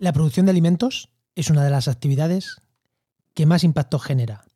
[0.00, 2.62] La producción de alimentos es una de las actividades
[3.34, 4.46] que más impacto genera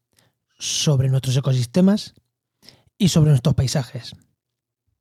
[0.58, 2.14] sobre nuestros ecosistemas
[2.96, 4.16] y sobre nuestros paisajes.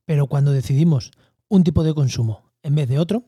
[0.04, 1.12] Pero cuando decidimos
[1.48, 3.24] un tipo de consumo en vez de otro,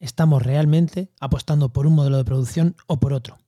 [0.00, 3.38] estamos realmente apostando por un modelo de producción o por otro.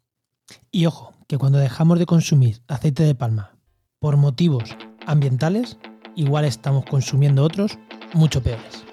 [0.71, 3.59] Y ojo, que cuando dejamos de consumir aceite de palma
[3.99, 4.77] por motivos
[5.09, 5.77] ambientales,
[6.15, 7.81] igual estamos consumiendo otros
[8.15, 8.86] mucho peores.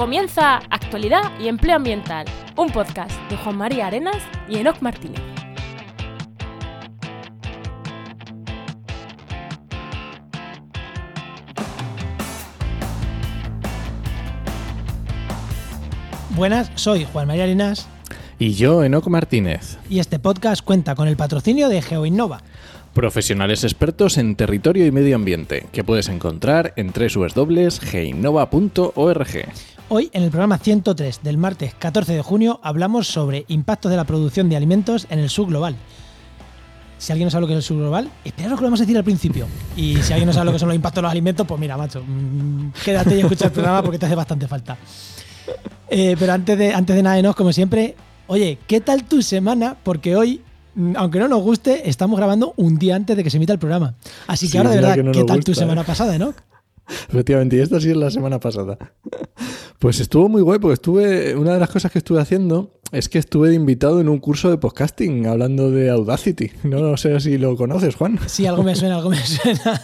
[0.00, 2.24] Comienza Actualidad y Empleo Ambiental,
[2.56, 4.16] un podcast de Juan María Arenas
[4.48, 5.20] y Enoc Martínez.
[16.30, 17.86] Buenas, soy Juan María Arenas
[18.38, 22.40] Y yo, Enoc Martínez, y este podcast cuenta con el patrocinio de GeoInnova.
[22.94, 27.76] profesionales expertos en territorio y medio ambiente, que puedes encontrar en www.geinova.org.
[29.92, 34.04] Hoy, en el programa 103 del martes 14 de junio, hablamos sobre impactos de la
[34.04, 35.74] producción de alimentos en el sur global.
[36.98, 38.84] Si alguien no sabe lo que es el sur global, esperaros que lo vamos a
[38.84, 39.48] decir al principio.
[39.76, 41.76] Y si alguien no sabe lo que son los impactos de los alimentos, pues mira,
[41.76, 44.78] macho, mm, quédate y escucha el programa porque te hace bastante falta.
[45.88, 47.96] Eh, pero antes de, antes de nada, Enos, como siempre,
[48.28, 49.76] oye, ¿qué tal tu semana?
[49.82, 50.40] Porque hoy,
[50.76, 53.58] mm, aunque no nos guste, estamos grabando un día antes de que se emita el
[53.58, 53.94] programa.
[54.28, 55.84] Así que Sí, ahora, de verdad, no ¿qué nos tal tu semana eh.
[55.84, 56.36] pasada, Enoch?
[57.08, 58.78] Efectivamente, y esta sí es la semana pasada.
[59.78, 61.34] Pues estuvo muy guay, porque estuve.
[61.36, 64.50] Una de las cosas que estuve haciendo es que estuve de invitado en un curso
[64.50, 66.50] de podcasting hablando de Audacity.
[66.64, 68.18] No sé si lo conoces, Juan.
[68.26, 69.82] Sí, algo me suena, algo me suena.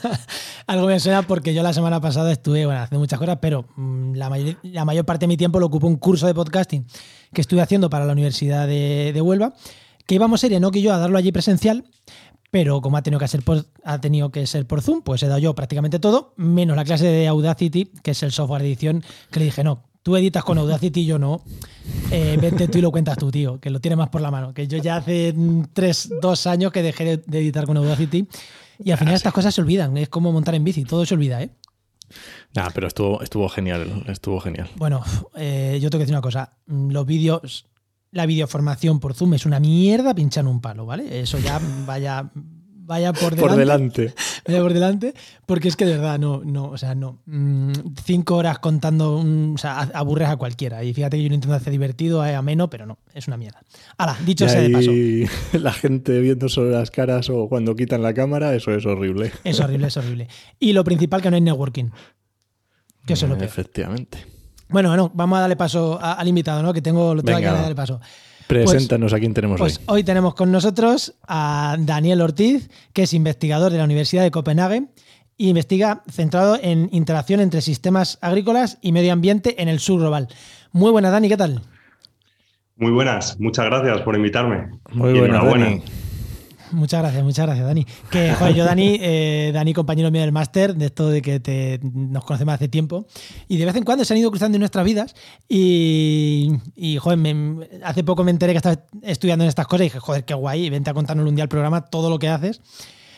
[0.67, 4.15] algo me suena porque yo la semana pasada estuve, bueno, haciendo muchas cosas, pero mm,
[4.15, 6.87] la, mayor, parte de mi tiempo lo ocupó un curso de podcasting
[7.33, 9.55] que estuve haciendo para la Universidad de, de Huelva,
[10.07, 11.85] que íbamos a ir Enoch y yo a darlo allí presencial,
[12.51, 15.27] pero como ha tenido, que ser por, ha tenido que ser por Zoom, pues he
[15.27, 19.05] dado yo prácticamente todo, menos la clase de Audacity, que es el software de edición,
[19.31, 21.43] que le dije, no, tú editas con Audacity, yo no.
[22.13, 24.55] Eh, vete tú y lo cuentas tú, tío, que lo tienes más por la mano.
[24.55, 25.35] Que yo ya hace
[25.73, 28.29] tres, dos años que dejé de, editar con Audacity
[28.79, 29.97] y al final estas cosas se olvidan.
[29.97, 31.51] Es como montar en bici, todo se olvida, ¿eh?
[32.55, 34.71] Nah, pero estuvo, estuvo genial, estuvo genial.
[34.77, 35.03] Bueno,
[35.35, 36.53] eh, yo tengo que decir una cosa.
[36.67, 37.67] Mm, Los vídeos,
[38.13, 41.21] la videoformación por Zoom es una mierda pinchar en un palo, ¿vale?
[41.21, 43.49] Eso ya vaya, vaya por delante.
[43.49, 44.15] Por delante.
[44.47, 45.13] Vaya por delante,
[45.45, 47.21] porque es que de verdad no, no, o sea, no.
[47.27, 47.73] Mm,
[48.05, 50.85] Cinco horas contando, un- o sea, a- aburres a cualquiera.
[50.85, 53.61] Y fíjate que yo lo intento hacer divertido, eh, ameno, pero no, es una mierda.
[53.99, 54.91] Hala, dicho Y sea de paso.
[55.59, 59.33] la gente viendo solo las caras o cuando quitan la cámara, eso es horrible.
[59.43, 60.29] Es horrible, es horrible.
[60.61, 61.87] Y lo principal que no hay networking.
[63.05, 63.49] Que eso es lo peor.
[63.49, 64.19] Efectivamente.
[64.69, 66.73] Bueno, bueno, vamos a darle paso a- al invitado, ¿no?
[66.73, 68.01] Que tengo, lo tengo que darle paso.
[68.47, 69.85] Preséntanos a quién tenemos Pues hoy.
[69.97, 74.85] hoy tenemos con nosotros a Daniel Ortiz, que es investigador de la Universidad de Copenhague
[75.37, 80.29] y investiga centrado en interacción entre sistemas agrícolas y medio ambiente en el sur global.
[80.73, 81.61] Muy buena, Dani, ¿qué tal?
[82.77, 84.69] Muy buenas, muchas gracias por invitarme.
[84.93, 85.65] Muy Y buena, enhorabuena.
[85.67, 85.83] Dani.
[86.73, 87.87] Muchas gracias, muchas gracias, Dani.
[88.11, 91.81] Que, joder, yo, Dani, eh, Dani, compañero mío del máster, de esto de que te,
[91.83, 93.07] nos conocemos hace tiempo,
[93.49, 95.15] y de vez en cuando se han ido cruzando en nuestras vidas.
[95.49, 99.85] Y, y, joder, me- hace poco me enteré que estabas estudiando en estas cosas y
[99.85, 102.61] dije, joder, qué guay, vente a contarnos un día al programa todo lo que haces.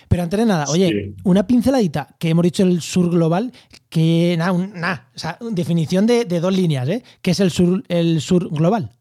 [0.09, 1.23] Pero antes de nada, oye, Sí.
[1.25, 3.53] una pinceladita que hemos dicho el sur global,
[3.91, 7.03] que nada, nada, o sea, definición de, de dos líneas, ¿eh?
[7.21, 8.93] Que es el sur, el sur global.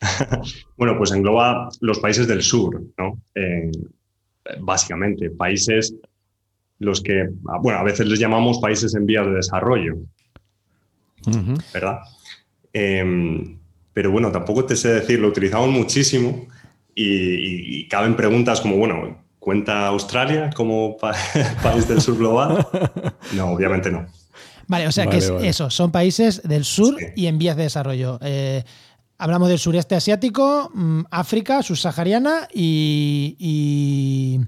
[0.76, 3.20] Bueno, pues engloba los países del sur, ¿no?
[3.34, 3.70] Eh,
[4.60, 5.94] básicamente, países
[6.78, 9.96] los que, ah, bueno, a veces les llamamos países en vías de desarrollo.
[11.74, 11.98] ¿verdad?
[12.72, 13.56] Eh,
[13.92, 16.46] pero bueno, tampoco te sé decir, lo utilizamos muchísimo
[16.94, 21.14] y, y- y caben preguntas como, bueno, ¿cuenta Australia como pa-
[21.62, 22.66] país del sur global?
[23.34, 24.06] No, obviamente no.
[24.66, 25.48] Vale, o sea que es vale.
[25.48, 27.06] eso, son países del sur Sí.
[27.16, 28.18] y en vías de desarrollo.
[28.22, 28.62] Eh,
[29.20, 34.40] hablamos del sureste asiático, mm, África, subsahariana y, y,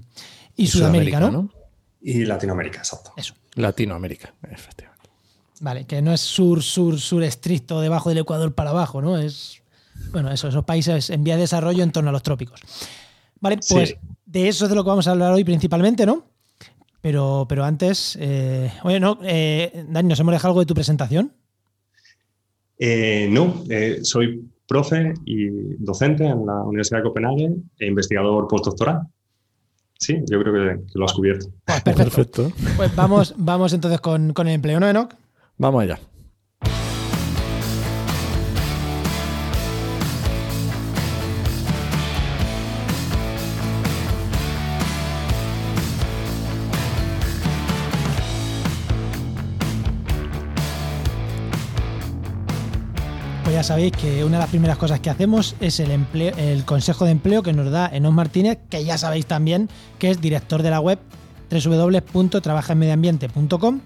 [0.55, 1.31] y Y Sudamérica, ¿no?
[1.31, 1.49] ¿no?
[2.01, 3.13] Y Latinoamérica, exacto.
[3.15, 3.33] Eso.
[3.55, 5.09] Latinoamérica, efectivamente.
[5.61, 9.17] Vale, que no es sur, sur, sur estricto debajo del Ecuador para abajo, ¿no?
[9.17, 9.61] Es,
[10.11, 12.59] bueno, eso, esos países en vías de desarrollo en torno a los trópicos.
[13.39, 13.73] Vale, Sí.
[13.73, 13.95] pues
[14.25, 16.25] de eso es de lo que vamos a hablar hoy principalmente, ¿no?
[16.99, 21.33] Pero, pero antes, eh, oye, no, eh, Dani, ¿nos hemos dejado algo de tu presentación?
[22.77, 29.01] Eh, no, eh, soy profe y docente en la Universidad de Copenhague e investigador postdoctoral.
[29.99, 31.45] Sí, yo creo que, que lo has cubierto.
[31.65, 32.03] Pues perfecto.
[32.03, 32.51] Perfecto.
[32.75, 35.13] Pues vamos, vamos entonces con, con el empleo, ¿no, Enoch?
[35.59, 35.99] Vamos allá.
[53.63, 57.11] Sabéis que una de las primeras cosas que hacemos es el, empleo, el consejo de
[57.11, 59.69] empleo que nos da Enos Martínez, que ya sabéis también
[59.99, 60.99] que es director de la web
[61.49, 63.79] www.trabajaenmedioambiente.com,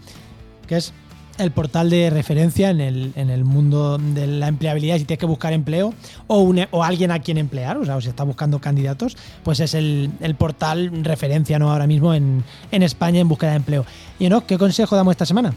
[0.68, 0.94] que es
[1.38, 5.94] el portal de referencia en el, mundo de la empleabilidad si tienes que buscar empleo
[6.26, 9.76] o, o alguien a quien emplear, o sea, o si está buscando candidatos, pues es
[9.76, 11.72] el, portal referencia ¿no?
[11.72, 13.86] ahora mismo en, en, España en búsqueda de empleo.
[14.18, 15.54] Y no, ¿qué consejo damos esta semana?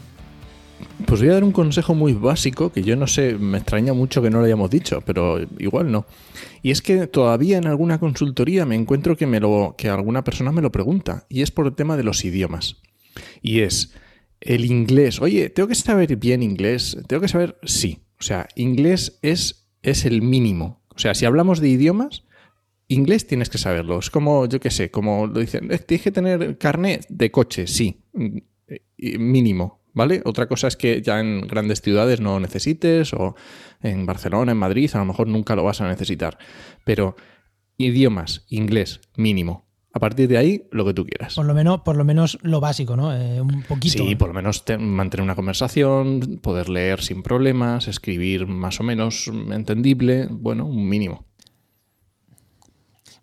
[1.07, 4.23] Pues voy a dar un consejo muy básico que yo no sé, me extraña mucho
[4.23, 6.07] que no lo hayamos dicho, pero igual no.
[6.63, 10.53] Y es que todavía en alguna consultoría me encuentro que, me lo, que alguna persona
[10.53, 12.77] me lo pregunta, y es por el tema de los idiomas.
[13.43, 13.93] Y es,
[14.41, 15.21] el inglés.
[15.21, 16.97] Oye, ¿tengo que saber bien inglés?
[17.07, 17.59] ¿Tengo que saber?
[17.65, 18.01] Sí.
[18.19, 20.83] O sea, inglés es, es el mínimo.
[20.95, 22.25] O sea, si hablamos de idiomas,
[22.89, 23.99] inglés tienes que saberlo.
[23.99, 28.03] Es como, yo qué sé, como lo dicen, tienes que tener carnet de coche, sí.
[28.99, 30.23] Mínimo, ¿vale?
[30.25, 33.35] Otra cosa es que ya en grandes ciudades no necesites, o
[33.83, 36.39] en Barcelona, en Madrid, a lo mejor nunca lo vas a necesitar.
[36.85, 37.17] Pero
[37.77, 39.71] idiomas, inglés, mínimo.
[39.93, 41.35] A partir de ahí, lo que tú quieras.
[41.35, 43.13] Por lo menos, por lo, menos lo básico, ¿no?
[43.13, 44.05] Eh, un poquito.
[44.05, 48.85] Sí, por lo menos te, mantener una conversación, poder leer sin problemas, escribir más o
[48.85, 51.30] menos entendible, bueno, un mínimo.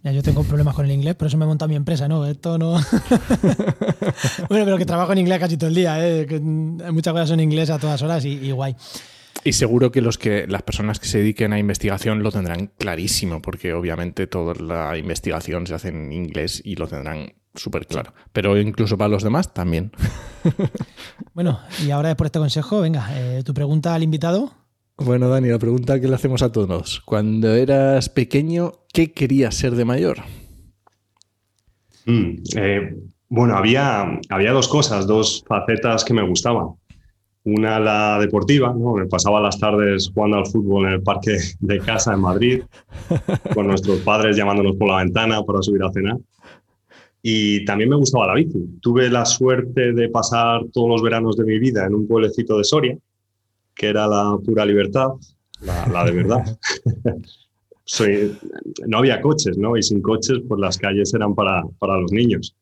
[0.08, 2.26] Ya, yo tengo problemas con el inglés, por eso me he montado mi empresa, ¿no?
[2.26, 2.76] Esto no.
[4.50, 6.26] bueno, pero que trabajo en inglés casi todo el día, ¿eh?
[6.26, 8.74] Que muchas cosas son en inglés a todas horas y, y guay.
[9.44, 13.42] Y seguro que, los que las personas que se dediquen a investigación lo tendrán clarísimo,
[13.42, 18.14] porque obviamente toda la investigación se hace en inglés y lo tendrán súper claro.
[18.32, 19.92] Pero incluso para los demás también.
[21.34, 24.54] bueno, y ahora por este consejo, venga, eh, tu pregunta al invitado.
[25.00, 27.02] Bueno, Dani, la pregunta que le hacemos a todos.
[27.06, 30.18] Cuando eras pequeño, ¿qué querías ser de mayor?
[32.08, 32.96] Mm, eh,
[33.30, 36.70] bueno, había, había dos cosas, dos facetas que me gustaban.
[37.44, 42.14] Una la deportiva, me pasaba las tardes jugando al fútbol en el parque de casa
[42.14, 42.64] en Madrid,
[43.54, 46.18] con nuestros padres llamándonos por la ventana para subir a cenar.
[47.22, 48.80] Y también me gustaba la bici.
[48.82, 52.64] Tuve la suerte de pasar todos los veranos de mi vida en un pueblecito de
[52.64, 52.98] Soria,
[53.78, 55.10] que era la pura libertad,
[55.62, 56.58] la, la de verdad.
[57.86, 58.38] Soy,
[58.86, 59.78] no había coches, ¿no?
[59.78, 62.54] Y sin coches, pues las calles eran para, para los niños.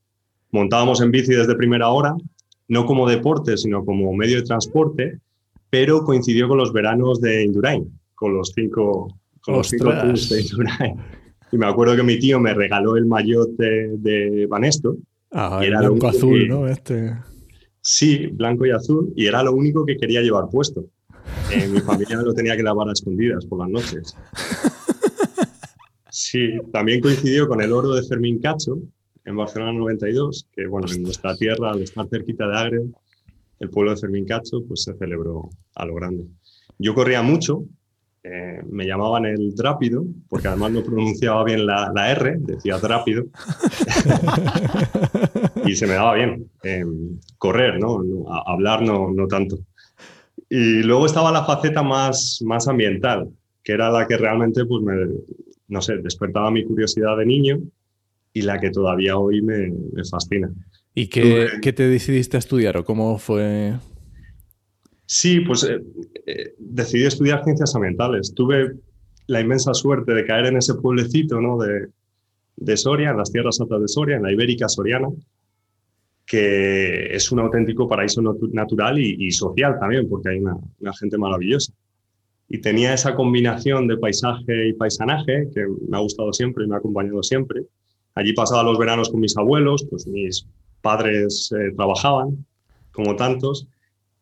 [0.52, 2.14] Montábamos en bici desde primera hora,
[2.68, 5.18] no como deporte, sino como medio de transporte,
[5.70, 10.96] pero coincidió con los veranos de Indurain, con los cinco, con los cinco de Indurain.
[11.50, 14.96] Y me acuerdo que mi tío me regaló el maillot de, de Banesto.
[15.32, 16.68] Ah, era blanco azul, que, ¿no?
[16.68, 17.16] Este...
[17.82, 20.84] Sí, blanco y azul, y era lo único que quería llevar puesto.
[21.52, 24.16] Eh, mi familia lo tenía que lavar a escondidas por las noches.
[26.18, 28.78] Sí, también coincidió con el oro de Fermín Cacho,
[29.26, 32.80] en Barcelona 92, que bueno, en nuestra tierra, al estar cerquita de Agre,
[33.60, 36.24] el pueblo de Fermín Cacho, pues se celebró a lo grande.
[36.78, 37.64] Yo corría mucho,
[38.22, 43.26] eh, me llamaban el rápido, porque además no pronunciaba bien la, la R, decía rápido,
[45.66, 46.84] y se me daba bien eh,
[47.36, 48.02] correr, ¿no?
[48.30, 49.58] A, hablar no, no tanto.
[50.48, 53.28] Y luego estaba la faceta más, más ambiental,
[53.62, 54.94] que era la que realmente, pues me,
[55.68, 57.58] no sé, despertaba mi curiosidad de niño
[58.32, 60.50] y la que todavía hoy me, me fascina.
[60.94, 63.74] ¿Y qué, ¿qué, te decidiste a estudiar o cómo fue?
[65.06, 65.82] Sí, pues eh,
[66.26, 68.32] eh, decidí estudiar ciencias ambientales.
[68.34, 68.72] Tuve
[69.26, 71.58] la inmensa suerte de caer en ese pueblecito ¿no?
[71.58, 71.88] de,
[72.56, 75.08] de Soria, en las tierras altas de Soria, en la Ibérica Soriana,
[76.26, 78.20] que es un auténtico paraíso
[78.52, 81.72] natural y, y social también, porque hay una, una, gente maravillosa.
[82.48, 86.74] Y tenía esa combinación de paisaje y paisanaje que me ha gustado siempre y me
[86.74, 87.62] ha acompañado siempre.
[88.14, 90.46] Allí pasaba los veranos con mis abuelos, pues mis
[90.80, 92.44] padres eh, trabajaban,
[92.92, 93.68] como tantos,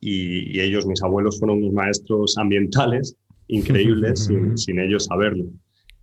[0.01, 3.17] y, y, ellos, mis abuelos, fueron unos maestros ambientales
[3.49, 5.47] increíbles sin, sin, ellos saberlo.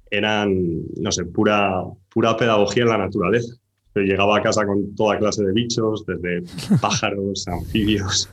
[0.09, 3.55] Eran, no sé, pura, pura pedagogía en la naturaleza.
[3.95, 6.43] Llegaba a casa con toda clase de bichos, desde
[6.79, 8.29] pájaros, anfibios,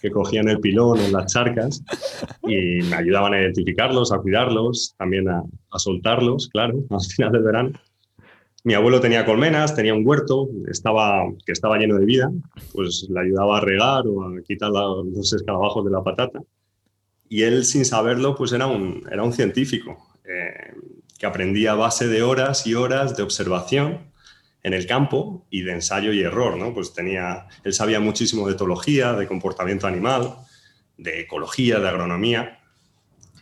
[0.00, 1.82] que cogían el pilón en las charcas
[2.42, 7.42] y me ayudaban a identificarlos, a cuidarlos, también a, a soltarlos, claro, al final del
[7.42, 7.72] verano.
[8.66, 12.32] Mi abuelo tenía colmenas, tenía un huerto estaba, que estaba lleno de vida,
[12.72, 16.40] pues le ayudaba a regar o a quitar los escarabajos de la patata.
[17.28, 20.74] Y él, sin saberlo, pues era un, era un científico eh,
[21.16, 24.10] que aprendía a base de horas y horas de observación
[24.66, 26.56] en el campo y de ensayo y error.
[26.56, 26.74] ¿no?
[26.74, 30.38] Pues tenía, él sabía muchísimo de etología, de comportamiento animal,
[30.98, 32.58] de ecología, de agronomía,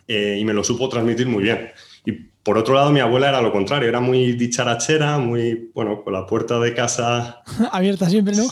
[0.06, 1.70] eh, y me lo supo transmitir muy bien.
[2.04, 6.12] Y por otro lado, mi abuela era lo contrario, era muy dicharachera, muy, bueno, con
[6.12, 7.42] la puerta de casa...
[7.72, 8.44] abierta siempre, ¿no?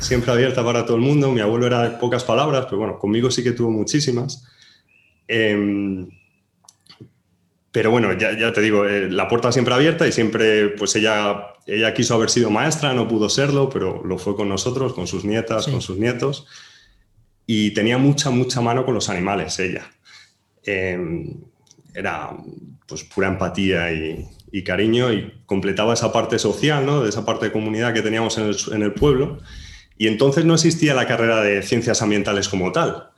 [0.00, 1.30] Siempre abierta para todo el mundo.
[1.30, 4.44] Mi abuelo era de pocas palabras, pero bueno, conmigo sí que tuvo muchísimas.
[5.28, 6.08] Eh,
[7.70, 11.92] pero bueno, ya, te digo, eh, la puerta siempre abierta y siempre, pues ella, ella
[11.94, 15.66] quiso haber sido maestra, no pudo serlo, pero lo fue con nosotros, con sus nietas,
[15.66, 16.46] con sus nietos.
[17.44, 19.90] Y tenía mucha, mucha mano con los animales, ella.
[20.64, 21.34] Em,
[21.94, 22.30] era
[22.86, 24.28] pues pura empatía y,
[24.64, 27.02] cariño y completaba esa parte social, ¿no?
[27.02, 29.38] de esa parte de comunidad que teníamos en el, en el pueblo.
[29.98, 33.10] Y entonces no existía la carrera de ciencias ambientales como tal,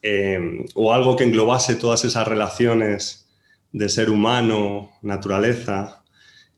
[0.00, 3.28] em, o algo que englobase todas esas relaciones
[3.72, 5.99] de ser humano, naturaleza,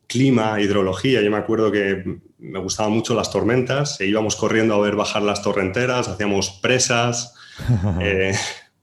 [0.07, 1.21] clima, hidrología.
[1.21, 5.21] Yo me acuerdo que me gustaban mucho las tormentas e íbamos corriendo a ver bajar
[5.21, 7.35] las torrenteras, hacíamos presas,
[8.01, 8.33] eh,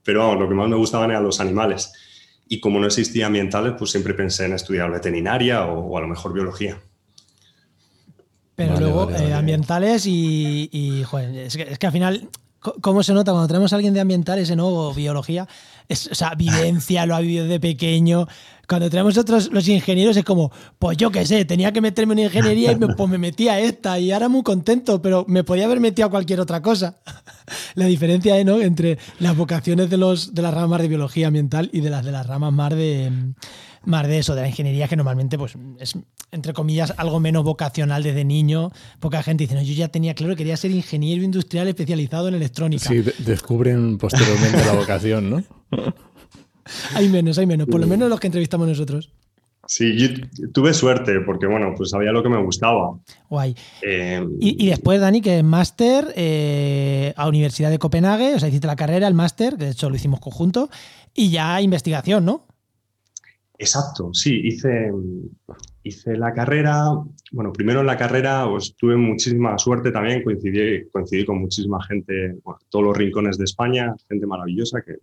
[0.03, 1.93] pero vamos, lo que más me gustaban eran los animales.
[2.47, 6.33] Y como no existía ambientales, pues siempre pensé en estudiar veterinaria o, a lo mejor
[6.33, 6.79] biología.
[8.55, 12.29] Pero luego eh, ambientales y, joder, es, que, es que al final
[12.61, 15.47] ¿Cómo se nota cuando tenemos a alguien de ambientales o biología?
[15.91, 18.27] Es, o sea, vivencia, lo ha vivido de pequeño.
[18.67, 22.19] Cuando tenemos otros, los ingenieros, es como, pues yo qué sé, tenía que meterme en
[22.19, 25.81] ingeniería y me, pues me a esta y ahora muy contento, pero me podía haber
[25.81, 26.99] metido a cualquier otra cosa.
[27.75, 28.61] La diferencia ¿eh, ¿no?
[28.61, 32.11] entre las vocaciones de, los, de las ramas de biología ambiental y de las de
[32.13, 33.11] las ramas más de
[33.83, 35.97] más de eso, de la ingeniería, que normalmente pues, es,
[36.31, 38.71] entre comillas, algo menos vocacional desde niño.
[38.99, 42.35] Poca gente dice, no, yo ya tenía claro que quería ser ingeniero industrial especializado en
[42.35, 42.87] electrónica.
[42.87, 45.43] Sí, descubren posteriormente la vocación, ¿no?
[46.95, 49.11] hay menos, hay menos, por lo menos los que entrevistamos nosotros.
[49.67, 50.09] Sí, yo
[50.51, 52.97] tuve suerte porque, bueno, pues sabía lo que me gustaba.
[53.29, 53.55] Guay.
[53.81, 58.67] Eh, y, después, Dani, que es máster eh, a Universidad de Copenhague, o sea, hiciste
[58.67, 60.69] la carrera, el máster, de hecho lo hicimos conjunto,
[61.13, 62.47] y ya investigación, ¿no?
[63.61, 64.91] Exacto, sí, hice,
[65.83, 66.83] hice la carrera,
[67.31, 72.39] bueno, primero en la carrera pues, tuve muchísima suerte también, coincidí, coincidí con muchísima gente,
[72.43, 74.95] bueno, todos los rincones de España, gente maravillosa que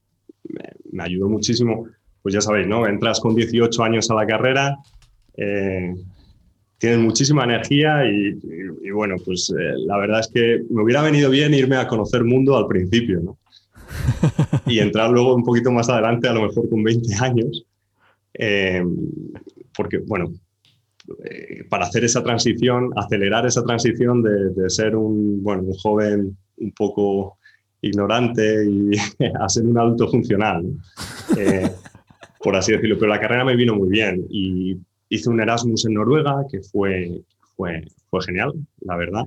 [0.90, 1.86] me, ayudó muchísimo.
[2.20, 2.84] Pues ya sabéis, ¿no?
[2.84, 4.76] Entras con 18 años a la carrera,
[5.36, 5.94] eh,
[6.78, 11.54] tienes muchísima energía y, bueno, pues eh, la verdad es que me hubiera venido bien
[11.54, 13.38] irme a conocer mundo al principio, ¿no?
[14.66, 17.67] Y entrar luego un poquito más adelante, a lo mejor con 20 años
[18.38, 18.84] eh,
[19.76, 20.32] porque, bueno,
[21.24, 26.72] eh, para hacer esa transición, acelerar esa transición de, ser un, bueno, un joven un
[26.72, 27.38] poco
[27.80, 28.90] ignorante y
[29.40, 30.64] a ser un adulto funcional,
[31.36, 31.70] eh,
[32.40, 32.96] por así decirlo.
[32.98, 34.76] Pero la carrera me vino muy bien y
[35.08, 37.22] hice un Erasmus en Noruega que fue,
[37.56, 39.24] fue, fue genial, la verdad.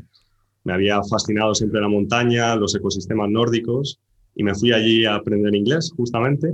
[0.64, 4.00] Me había fascinado siempre la montaña, los ecosistemas nórdicos
[4.36, 6.54] y me fui allí a aprender inglés justamente,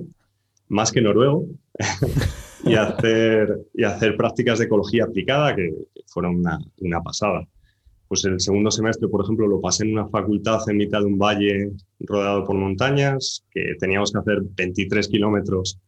[0.69, 1.45] más que noruego.
[2.63, 5.73] y, hacer, y hacer prácticas de ecología aplicada que
[6.07, 7.47] fueron una, una pasada.
[8.07, 11.17] Pues el segundo semestre, por ejemplo, lo pasé en una facultad en mitad de un
[11.17, 15.79] valle rodeado por montañas, que teníamos que hacer 23 kilómetros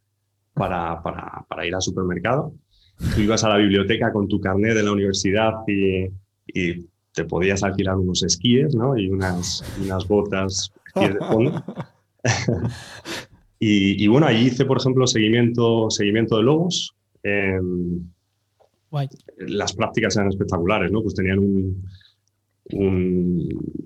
[0.52, 2.52] para, para, para, ir al supermercado.
[3.14, 6.10] Tú ibas a la biblioteca con tu carnet de la universidad y,
[6.46, 8.96] y te podías alquilar unos esquíes ¿no?
[8.96, 11.64] y unas, unas botas de fondo.
[13.62, 16.94] Y, bueno, allí hice, por ejemplo, seguimiento, seguimiento de lobos.
[17.22, 18.00] Em,
[19.36, 21.02] las prácticas eran espectaculares, ¿no?
[21.02, 21.84] Pues tenían un,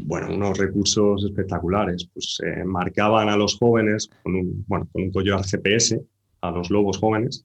[0.05, 2.09] bueno, unos recursos espectaculares.
[2.13, 6.01] Pues eh, marcaban a los jóvenes con un, bueno, con un collar GPS,
[6.41, 7.45] a los lobos jóvenes,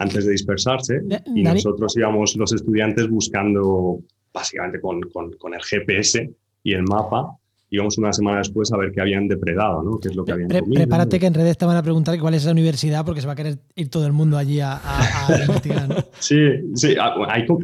[0.00, 1.00] antes de dispersarse.
[1.34, 4.00] y nosotros íbamos, los estudiantes, buscando
[4.34, 6.30] básicamente con, con, con el GPS
[6.62, 7.38] y el mapa
[7.74, 9.98] íbamos una semana después a ver qué habían depredado, ¿no?
[9.98, 12.34] ¿Qué es lo que habían comido, Prepárate que en redes te van a preguntar cuál
[12.34, 14.80] es esa universidad porque se va a querer ir todo el mundo allí a,
[15.48, 15.96] investigar, ¿no?
[16.18, 16.36] Sí,
[16.74, 16.94] sí,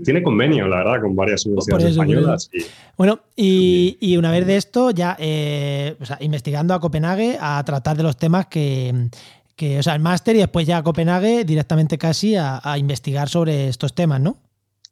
[0.04, 2.50] tiene convenio, la verdad, con varias universidades españolas.
[2.96, 8.16] Bueno, y, una vez de esto, ya eh, investigando a Copenhague a tratar de los
[8.16, 9.08] temas que,
[9.56, 13.68] que o sea, el máster y después ya a Copenhague directamente casi a, investigar sobre
[13.68, 14.36] estos temas, ¿no?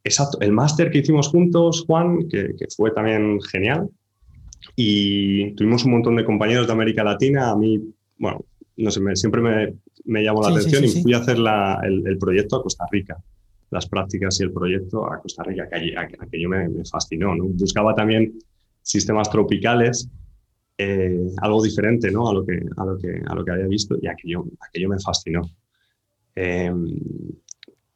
[0.05, 3.91] Exacto, el máster que hicimos juntos, Juan, que, que fue también genial,
[4.77, 7.51] y tuvimos un montón de compañeros de América Latina.
[7.51, 7.81] A mí,
[8.19, 8.45] bueno,
[8.77, 9.75] no sé, siempre me,
[10.05, 13.17] me, llamó la atención y fui a hacer el, proyecto a Costa Rica,
[13.71, 17.35] las prácticas y el proyecto a Costa Rica, que aquello me, me fascinó.
[17.35, 17.45] ¿no?
[17.45, 18.39] Buscaba también
[18.83, 20.09] sistemas tropicales,
[20.77, 22.29] eh, algo diferente ¿no?
[22.29, 25.01] a, lo que, a, lo que, a lo que había visto y aquello, aquello me
[25.01, 25.43] fascinó.
[26.37, 26.73] Eh,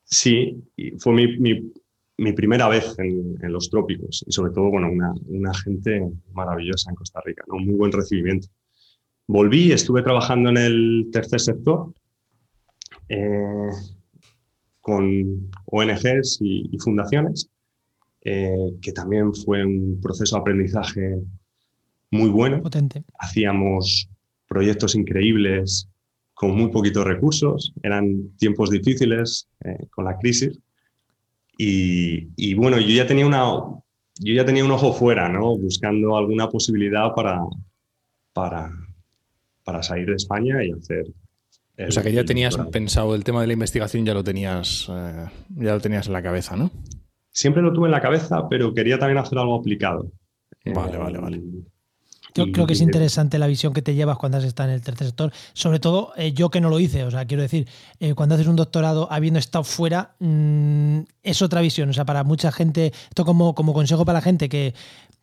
[0.04, 0.60] sí,
[0.98, 1.72] fue mi, mi,
[2.18, 4.90] mi primera vez en, los trópicos y sobre todo, bueno,
[5.26, 8.48] una, gente maravillosa en Costa Rica, un muy buen recibimiento.
[9.26, 11.92] Volví, estuve trabajando en el tercer sector
[13.08, 13.70] eh,
[14.80, 17.48] con ONGs y, fundaciones,
[18.22, 21.18] eh, que también fue un proceso de aprendizaje
[22.10, 22.62] muy bueno.
[22.62, 23.04] Potente.
[23.18, 24.08] Hacíamos
[24.48, 25.88] proyectos increíbles
[26.34, 30.58] con muy poquitos recursos, eran tiempos difíciles eh, con la crisis.
[31.56, 35.56] Y, bueno, yo ya tenía una, yo ya tenía un ojo fuera, ¿no?
[35.56, 37.40] Buscando alguna posibilidad para,
[38.32, 38.70] para,
[39.64, 41.06] para salir de España y hacer.
[41.78, 45.26] o sea que ya tenías pensado el tema de la investigación, ya lo tenías, eh,
[45.56, 46.70] ya lo tenías en la cabeza, ¿no?
[47.30, 50.10] Siempre lo tuve en la cabeza, pero quería también hacer algo aplicado.
[50.64, 51.42] Vale, vale, vale.
[52.34, 54.82] Yo creo que es interesante la visión que te llevas cuando has estado en el
[54.82, 57.68] tercer sector, sobre todo eh, yo que no lo hice, o sea, quiero decir,
[58.00, 62.24] eh, cuando haces un doctorado habiendo estado fuera, mm, es otra visión, o sea, para
[62.24, 64.74] mucha gente, esto como, como consejo para la gente que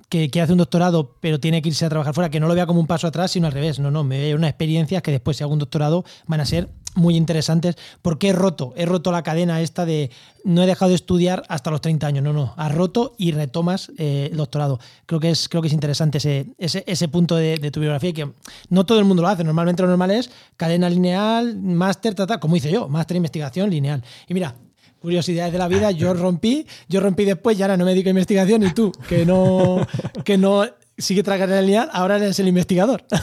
[0.10, 2.66] que, hace un doctorado pero tiene que irse a trabajar fuera, que no lo vea
[2.66, 3.80] como un paso atrás, sino al revés.
[3.80, 6.70] No, no, me veo unas experiencias que después si hago un doctorado van a ser
[6.96, 10.10] muy interesantes porque he roto, he roto la cadena esta de
[10.44, 13.92] no he dejado de estudiar hasta los 30 años, no, no, has roto y retomas
[13.98, 14.80] eh, el doctorado.
[15.06, 18.32] Creo que es, creo que es interesante ese, ese, punto de, tu biografía que
[18.70, 22.72] no todo el mundo lo hace, normalmente lo normal es cadena lineal, máster, como hice
[22.72, 24.04] yo, máster investigación lineal.
[24.28, 24.56] Y mira,
[25.00, 28.12] curiosidades de la vida, yo rompí, yo rompí después y ahora no me dedico a
[28.12, 29.86] investigación y tú, que no,
[30.26, 30.66] que no
[30.98, 33.04] sigue tragando el lineal, ahora eres el investigador.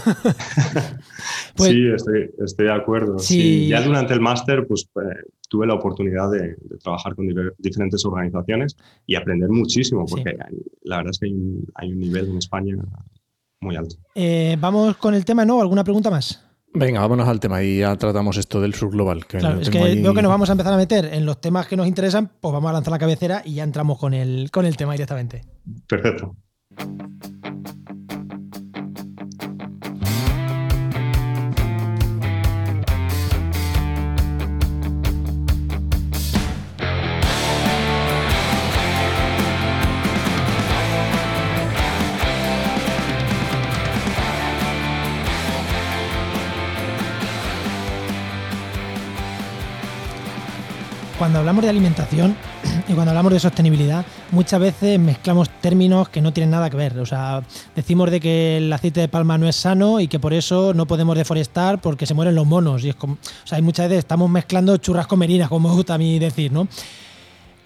[1.56, 1.87] Pues sí,
[2.45, 3.18] estoy, de acuerdo.
[3.18, 3.68] Sí.
[3.68, 9.14] Ya durante el máster pues, eh, tuve la oportunidad de, trabajar con diferentes organizaciones y
[9.14, 10.37] aprender muchísimo, porque
[10.83, 11.26] la verdad es que
[11.75, 12.76] hay un, nivel en España
[13.61, 13.97] muy alto.
[14.14, 15.61] Eh, vamos con el tema, ¿no?
[15.62, 16.45] ¿Alguna pregunta más?
[16.78, 19.25] Venga, vámonos al tema y ya tratamos esto del sur global.
[19.25, 21.76] claro, es que veo que nos vamos a empezar a meter en los temas que
[21.76, 24.76] nos interesan, pues vamos a lanzar la cabecera y ya entramos con el, con el
[24.76, 25.42] tema directamente.
[25.87, 26.37] Perfecto.
[51.18, 52.36] Cuando hablamos de alimentación
[52.88, 56.98] y cuando hablamos de sostenibilidad, muchas veces mezclamos términos que no tienen nada que ver.
[56.98, 57.42] O sea,
[57.74, 60.86] decimos de que el aceite de palma no es sano y que por eso no
[60.86, 62.84] podemos deforestar porque se mueren los monos.
[62.84, 65.74] Y es como, o sea, hay muchas veces estamos mezclando churras con merinas, como me
[65.74, 66.68] gusta a mí decir, ¿no?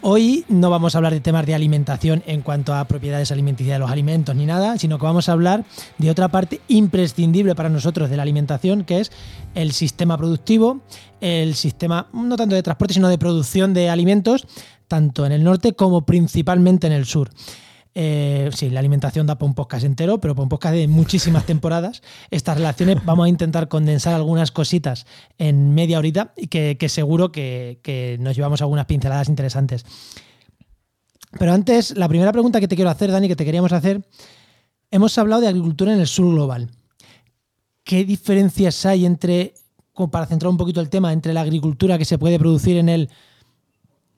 [0.02, 3.80] Hoy no vamos a hablar de temas de alimentación en cuanto a propiedades alimenticias de
[3.80, 5.66] los alimentos ni nada, sino que vamos a hablar
[5.98, 9.12] de otra parte imprescindible para nosotros de la alimentación, que es
[9.54, 10.80] el sistema productivo,
[11.20, 14.46] el sistema no tanto de transporte, sino de producción de alimentos,
[14.88, 17.28] tanto en el norte como principalmente en el sur.
[17.94, 21.44] Eh, sí, la alimentación da para un podcast entero, pero para un podcast de muchísimas
[21.44, 22.03] temporadas.
[22.31, 25.07] Estas relaciones vamos a intentar condensar algunas cositas
[25.38, 29.85] en media horita y que, seguro que, nos llevamos algunas pinceladas interesantes.
[31.38, 34.03] Pero antes, la primera pregunta que te quiero hacer, Dani, que te queríamos hacer,
[34.90, 36.70] hemos hablado de agricultura en el sur global.
[37.85, 39.55] ¿Qué diferencias hay entre,
[40.11, 43.11] para centrar un poquito el tema, entre la agricultura que se puede producir en el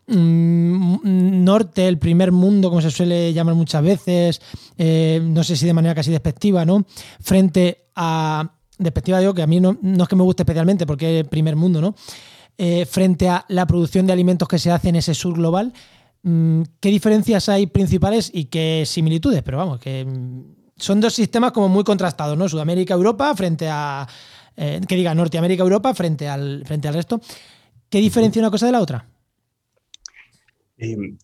[0.07, 4.43] norte, el primer mundo, como se suele llamar muchas veces,
[4.77, 6.85] eh, no sé si de manera casi despectiva, ¿no?
[7.21, 8.51] Frente a.
[8.79, 11.81] Despectiva digo que a mí no, es que me guste especialmente porque es primer mundo,
[11.81, 11.95] ¿no?
[12.59, 15.73] Eh, frente a la producción de alimentos que se hace en ese sur global,
[16.23, 19.43] mm, ¿qué diferencias hay principales y qué similitudes?
[19.43, 20.43] Pero vamos, que mm,
[20.77, 22.49] son dos sistemas como muy contrastados, ¿no?
[22.49, 24.09] Sudamérica, Europa, frente a.
[24.57, 27.21] Eh, que diga Norteamérica, Europa, frente al, frente al resto.
[27.89, 29.07] ¿Qué diferencia una cosa de la otra?
[30.83, 31.17] Em,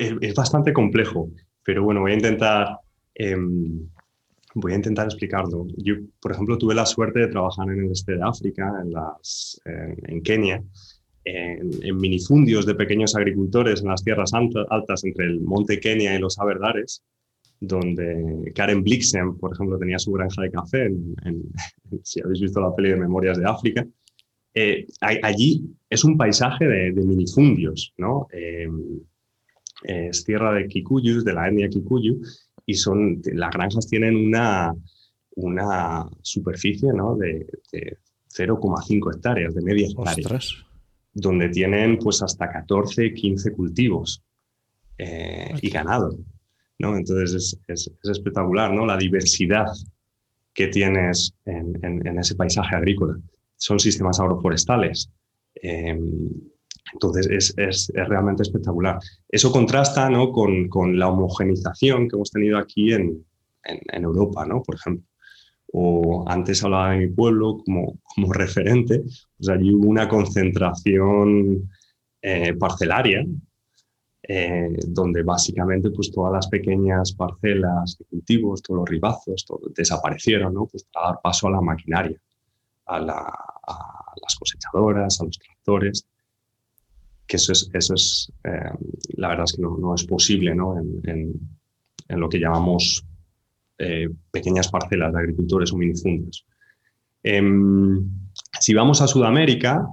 [0.00, 1.28] es bastante complejo,
[1.62, 2.78] pero bueno, voy a intentar,
[3.14, 3.86] em,
[4.54, 5.66] voy a intentar explicarlo.
[5.76, 8.72] Yo, por ejemplo, tuve la suerte de trabajar en el este de África,
[10.08, 10.62] en Kenia,
[11.24, 16.38] en, minifundios de pequeños agricultores en las tierras altas entre el monte Kenia y los
[16.38, 17.02] Aberdares,
[17.60, 20.90] donde Karen Blixen, por ejemplo, tenía su granja de café,
[22.02, 23.86] si habéis visto la peli de Memorias de África.
[24.54, 28.26] Eh, allí es un paisaje de, minifundios, ¿no?
[28.32, 29.00] Em,
[29.82, 32.20] es tierra de Kikuyus, de la etnia Kikuyu,
[32.66, 34.74] y son, las granjas tienen una,
[35.36, 37.16] una superficie ¿no?
[37.16, 37.46] de,
[38.28, 40.38] 0,5 hectáreas, de media hectárea,
[41.12, 44.22] donde tienen pues hasta 14, 15 cultivos
[44.98, 46.16] eh, y ganado.
[46.78, 46.96] ¿no?
[46.96, 48.86] Entonces es, espectacular ¿no?
[48.86, 49.66] la diversidad
[50.54, 53.18] que tienes en ese paisaje agrícola
[53.56, 55.10] son sistemas agroforestales.
[55.54, 56.30] Em,
[56.92, 58.98] entonces es, realmente espectacular.
[59.28, 60.30] Eso contrasta ¿no?
[60.30, 63.24] con, la homogenización que hemos tenido aquí en,
[63.92, 64.62] Europa, ¿no?
[64.62, 65.06] por ejemplo.
[65.74, 69.02] O antes hablaba de mi pueblo como, como referente,
[69.36, 71.70] pues allí hubo una concentración
[72.20, 73.24] eh, parcelaria,
[74.24, 80.66] eh, donde básicamente pues, todas las pequeñas parcelas de cultivos, todos los ribazos, desaparecieron, ¿no?
[80.66, 82.20] pues para dar paso a la maquinaria
[82.92, 86.06] a, las cosechadoras, a los tractores,
[87.26, 88.70] que eso es, eso es eh,
[89.16, 90.76] la verdad es que no, es posible ¿no?
[90.78, 91.32] En,
[92.08, 93.06] lo que llamamos
[93.78, 96.44] eh, pequeñas parcelas de agricultores o minifundos.
[97.22, 98.06] Em,
[98.60, 99.86] si vamos a Sudamérica,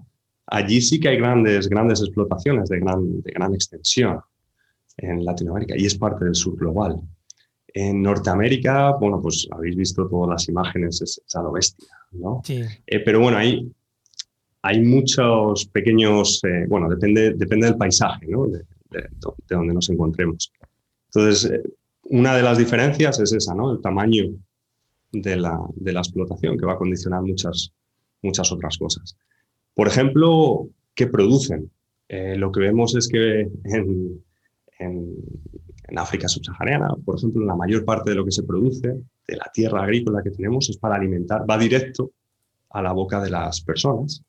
[0.47, 4.19] allí sí que hay grandes, grandes explotaciones de gran, de gran extensión
[4.97, 6.99] en Latinoamérica y es parte del sur global.
[7.73, 12.41] En Norteamérica, bueno, pues habéis visto todas las imágenes, es, a lo bestia, ¿no?
[12.43, 12.61] Sí.
[12.85, 13.71] Eh, pero bueno, hay,
[14.61, 18.47] hay muchos pequeños, eh, bueno, depende, depende del paisaje, ¿no?
[18.47, 18.65] De,
[19.47, 20.51] donde nos encontremos.
[21.13, 21.61] Entonces, eh,
[22.05, 23.71] una de las diferencias es esa, ¿no?
[23.71, 24.33] El tamaño
[25.11, 27.71] de la, de la explotación, que va a condicionar muchas,
[28.23, 29.15] muchas otras cosas.
[29.75, 31.71] Por ejemplo, ¿qué producen?
[32.11, 34.23] lo que vemos es que en,
[34.79, 35.15] en,
[35.97, 38.87] África subsahariana, por ejemplo, la mayor parte de lo que se produce,
[39.27, 42.11] de la tierra agrícola que tenemos, es para alimentar, va directo
[42.69, 44.21] a la boca de las personas.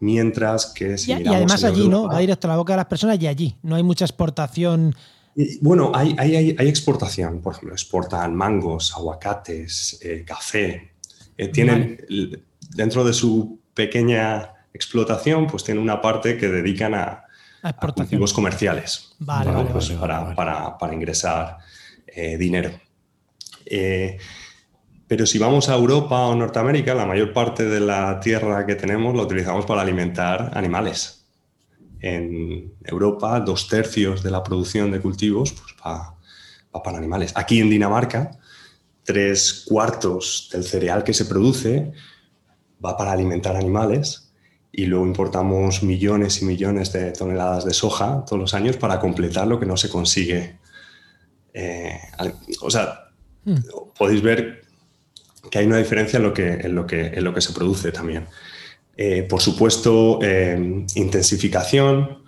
[0.00, 2.08] Mientras que si y, y además allí, ¿no?
[2.08, 3.56] Va directo a la boca de las personas y allí.
[3.62, 4.94] No hay mucha exportación.
[5.60, 7.40] bueno, hay, hay, hay, exportación.
[7.42, 10.92] Por ejemplo, exportan mangos, aguacates, eh, café.
[11.36, 11.98] Eh, tienen,
[12.74, 17.24] dentro de su pequeña explotación, pues tienen una parte que dedican a,
[17.62, 17.76] a
[18.32, 19.14] comerciales
[19.72, 19.90] pues
[20.36, 21.58] para, ingresar
[22.06, 22.70] eh, dinero.
[23.66, 24.18] Eh,
[25.06, 29.14] pero si vamos a Europa o Norteamérica, la mayor parte de la tierra que tenemos
[29.14, 31.26] la utilizamos para alimentar animales.
[32.00, 36.16] En Europa, dos tercios de la producción de cultivos pues, va,
[36.74, 37.32] va para animales.
[37.34, 38.30] Aquí en Dinamarca,
[39.02, 41.92] tres cuartos del cereal que se produce
[42.84, 44.29] va para alimentar animales
[44.72, 49.46] y luego importamos millones y millones de toneladas de soja todos los años para completar
[49.46, 50.58] lo que no se consigue.
[51.52, 51.98] Eh,
[52.60, 53.10] o sea,
[53.44, 53.56] hmm.
[53.98, 54.62] podéis ver
[55.50, 57.90] que hay una diferencia en lo que, en lo que, en lo que se produce
[57.90, 58.26] también.
[58.96, 62.22] Eh, por supuesto, eh, intensificación.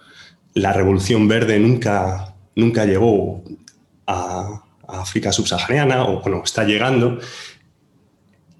[0.55, 3.43] La revolución verde nunca, nunca llegó
[4.07, 7.19] a, a África subsahariana, o bueno, está llegando,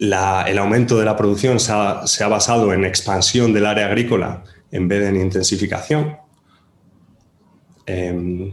[0.03, 5.01] el aumento de la producción se ha, basado en expansión del área agrícola en vez
[5.01, 6.17] de en intensificación.
[7.87, 8.53] Em,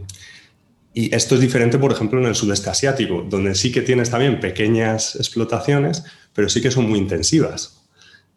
[0.94, 4.38] y esto es diferente, por ejemplo, en el sudeste asiático, donde sí que tienes también
[4.38, 7.80] pequeñas explotaciones, pero sí que son muy intensivas.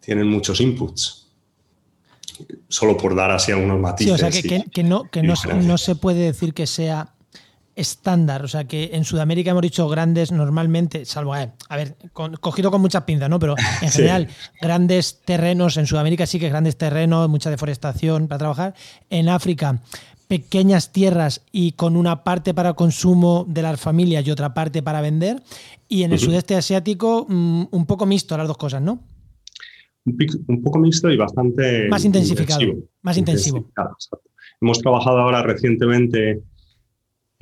[0.00, 1.28] Tienen muchos inputs.
[2.68, 4.18] Solo por dar así algunos matices.
[4.18, 7.13] Sí, o sea, que, no, que no se puede decir que sea
[7.76, 8.44] estándar.
[8.44, 13.04] O sea, que en Sudamérica hemos dicho grandes normalmente, salvo, a ver, cogido con muchas
[13.04, 13.38] pinzas, ¿no?
[13.38, 14.28] Pero en general,
[14.60, 18.74] grandes terrenos, en Sudamérica sí que grandes terrenos, mucha deforestación para trabajar.
[19.10, 19.80] En África,
[20.28, 25.00] pequeñas tierras y con una parte para consumo de las familias y otra parte para
[25.00, 25.42] vender.
[25.88, 29.00] Y en el sudeste asiático, mm, un poco mixto las dos cosas, ¿no?
[30.06, 31.88] Un, poco mixto y bastante...
[31.88, 32.60] Más intensificado.
[33.02, 33.70] Más intensivo.
[34.60, 36.42] Hemos trabajado ahora recientemente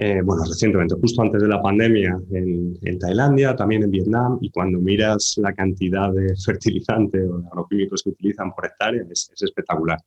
[0.05, 4.81] eh, bueno, recientemente, justo antes de la pandemia, en, Tailandia, también en Vietnam, y cuando
[4.81, 9.99] miras la cantidad de fertilizantes o de agroquímicos que utilizan por hectárea, es, espectacular.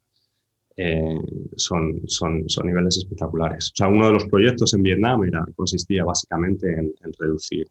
[0.76, 1.18] Eh,
[1.56, 3.72] son, son, son, niveles espectaculares.
[3.72, 7.66] O sea, uno de los proyectos en Vietnam era, consistía básicamente en, reducir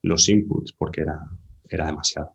[0.00, 1.20] los inputs porque era,
[1.68, 2.34] era demasiado.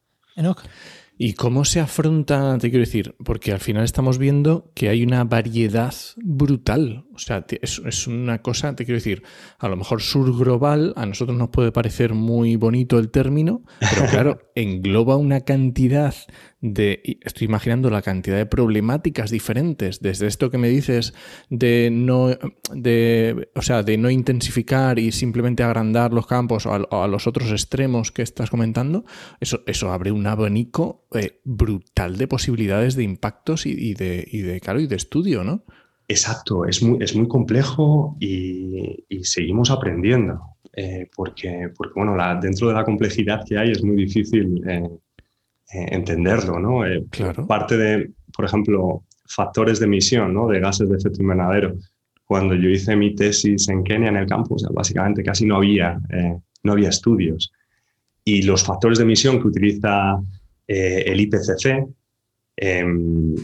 [1.20, 5.24] ¿Y cómo se afronta, te quiero decir, porque al final estamos viendo que hay una
[5.24, 7.06] variedad brutal.
[7.16, 9.24] O sea, es, es, una cosa, te quiero decir,
[9.58, 14.06] a lo mejor sur global, a nosotros nos puede parecer muy bonito el término, pero
[14.12, 16.14] claro, engloba una cantidad
[16.62, 21.14] de, estoy imaginando la cantidad de problemáticas diferentes, desde esto que me dices
[21.50, 22.30] de no,
[22.74, 27.52] de, o sea, de no intensificar y simplemente agrandar los campos o a, los otros
[27.52, 29.06] extremos que estás comentando,
[29.40, 34.60] eso, eso abre un abanico eh, brutal de posibilidades de impactos y, de, y de,
[34.60, 35.64] claro, y de estudio, ¿no?
[36.10, 40.42] Exacto, es muy, es muy complejo y, seguimos aprendiendo.
[40.74, 44.88] Eh, porque, porque, bueno, dentro de la complejidad que hay es muy difícil eh,
[45.72, 46.86] entenderlo, ¿no?
[46.86, 47.04] Eh,
[47.48, 50.48] parte de, por ejemplo, factores de emisión, ¿no?
[50.48, 51.76] De gases de efecto invernadero.
[52.26, 56.00] Cuando yo hice mi tesis en Kenia, en el campus, básicamente casi no había,
[56.64, 57.52] no había estudios.
[58.24, 60.20] Y los factores de emisión que utiliza
[60.68, 61.88] el IPCC,
[62.58, 63.36] em,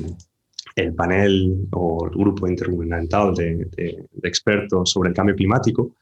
[0.76, 3.68] el panel o el grupo intergubernamental de,
[4.24, 5.96] expertos sobre el cambio climático,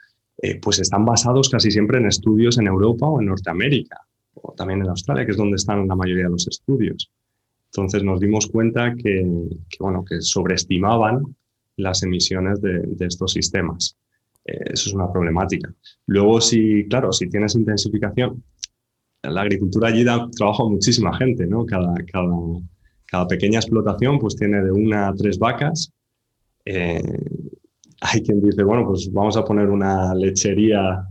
[0.62, 4.02] pues están basados casi siempre en estudios en Europa o en Norteamérica
[4.34, 7.12] o también en Australia, que es donde están la mayoría de los estudios.
[7.72, 9.26] Entonces nos dimos cuenta que,
[9.80, 11.24] bueno, que sobreestimaban
[11.78, 13.98] las emisiones de, estos sistemas.
[14.46, 15.74] Eh, eso es una problemática.
[16.08, 18.44] Luego, si, claro, si tienes intensificación,
[19.24, 21.66] la agricultura allí da trabajo a muchísima gente, ¿no?
[21.66, 25.92] Cada, cada, pequeña explotación pues tiene de una a tres vacas.
[26.66, 27.02] Eh,
[28.02, 31.06] hay quien dice, bueno, pues vamos a poner una lechería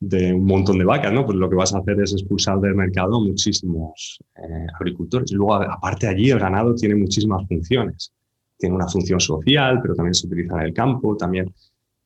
[0.00, 1.24] de un montón de vacas, ¿no?
[1.24, 5.32] Pues lo que vas a hacer es expulsar del mercado muchísimos eh, agricultores.
[5.32, 8.12] Y luego, aparte allí, el ganado tiene muchísimas funciones.
[8.58, 11.52] Tiene una función social, pero también se utiliza en el campo, también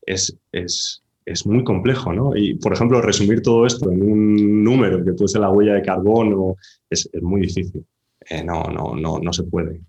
[0.02, 2.36] es, es, es muy complejo, ¿no?
[2.36, 5.82] Y, por ejemplo, resumir todo esto en un número que puede ser la huella de
[5.82, 6.56] carbono
[6.88, 7.84] es, es muy difícil.
[8.28, 9.80] Eh, no, no, no, no se puede.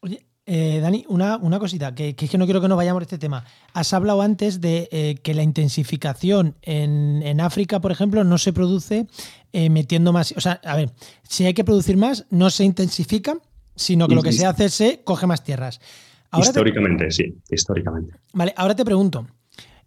[0.00, 3.00] Oye, eh, Dani, una, una cosita, que, que, es que no quiero que nos vayamos
[3.00, 3.44] a este tema.
[3.74, 8.52] Has hablado antes de eh, que la intensificación en, en, África, por ejemplo, no se
[8.52, 9.06] produce
[9.52, 10.32] metiendo más.
[10.36, 10.90] O sea, a ver,
[11.24, 13.36] si hay que producir más, no se intensifica,
[13.76, 15.80] sino que lo que se hace es se coge más tierras.
[16.30, 17.10] Ahora históricamente, te...
[17.10, 18.14] sí, históricamente.
[18.32, 19.26] Vale, ahora te pregunto,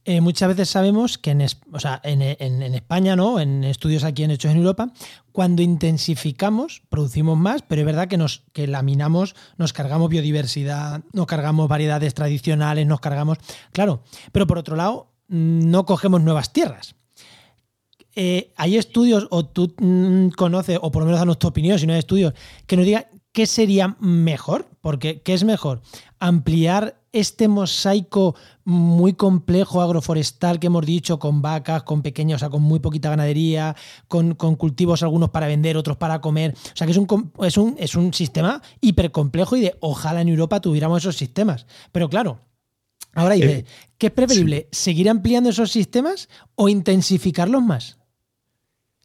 [0.08, 3.39] eh, muchas veces sabemos que en, o sea, en, en, España, ¿no?
[3.39, 4.91] en estudios aquí en hechos en Europa,
[5.32, 11.26] cuando intensificamos, producimos más, pero es verdad que nos que laminamos, nos cargamos biodiversidad, nos
[11.26, 13.39] cargamos variedades tradicionales, nos cargamos.
[13.72, 16.96] Claro, pero por otro lado, no cogemos nuevas tierras.
[18.15, 21.88] Eh, ¿Hay estudios, o tú mmm, conoces, o por lo menos danos tu opinión, si
[21.88, 22.34] no hay estudios,
[22.68, 24.70] que nos digan qué sería mejor?
[24.82, 25.82] Porque, ¿qué es mejor?
[26.20, 32.49] ¿Ampliar este mosaico muy complejo agroforestal que hemos dicho, con vacas, con pequeñas, o sea,
[32.49, 33.75] con muy poquita ganadería,
[34.08, 36.54] con, con cultivos algunos para vender, otros para comer.
[36.54, 40.28] O sea, que es un, es un, es un sistema hipercomplejo y de ojalá en
[40.28, 41.65] Europa tuviéramos esos sistemas.
[41.93, 42.41] Pero claro,
[43.13, 43.65] ahora dice, eh,
[43.97, 44.67] ¿qué es preferible?
[44.71, 44.84] Sí.
[44.84, 47.97] ¿Seguir ampliando esos sistemas o intensificarlos más?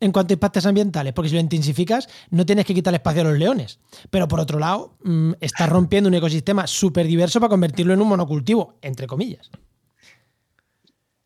[0.01, 3.25] En cuanto a impactos ambientales, porque si lo intensificas no tienes que quitar espacio a
[3.25, 3.79] los leones.
[4.11, 8.09] Pero por otro lado, mmm, estás rompiendo un ecosistema súper diverso para convertirlo en un
[8.09, 9.51] monocultivo, entre comillas.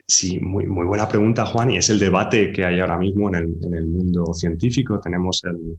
[0.07, 3.37] Sí, muy, buena pregunta, Juan, y es el debate que hay ahora mismo en
[3.75, 5.01] el, mundo científico.
[5.01, 5.79] Tenemos el,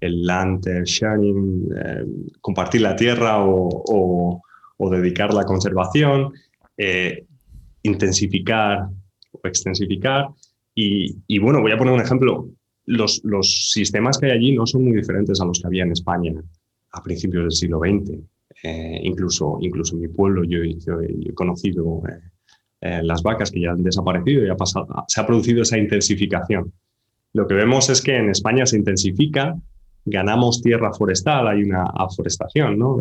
[0.00, 2.04] land sharing, eh,
[2.40, 4.42] compartir la tierra o, o,
[4.76, 6.32] o dedicarla a conservación,
[6.76, 7.26] eh,
[7.82, 8.88] intensificar
[9.32, 10.28] o extensificar.
[10.74, 12.48] Y, bueno, voy a poner un ejemplo.
[12.86, 13.22] Los,
[13.70, 16.34] sistemas que hay allí no son muy diferentes a los que había en España
[16.92, 18.18] a principios del siglo XX.
[18.62, 22.20] Eh, incluso, incluso en mi pueblo yo, he conocido eh,
[22.80, 24.48] eh, las vacas que ya han desaparecido y
[25.08, 26.72] se ha producido esa intensificación.
[27.32, 29.56] Lo que vemos es que en España se intensifica,
[30.04, 33.00] ganamos tierra forestal, hay una aforestación, ¿no?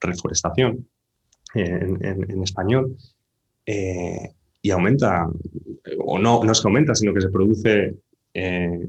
[0.00, 0.86] reforestación
[1.54, 2.96] en español
[4.64, 5.28] y aumenta,
[6.06, 7.96] o no, no es que aumenta, sino que se produce,
[8.32, 8.88] eh,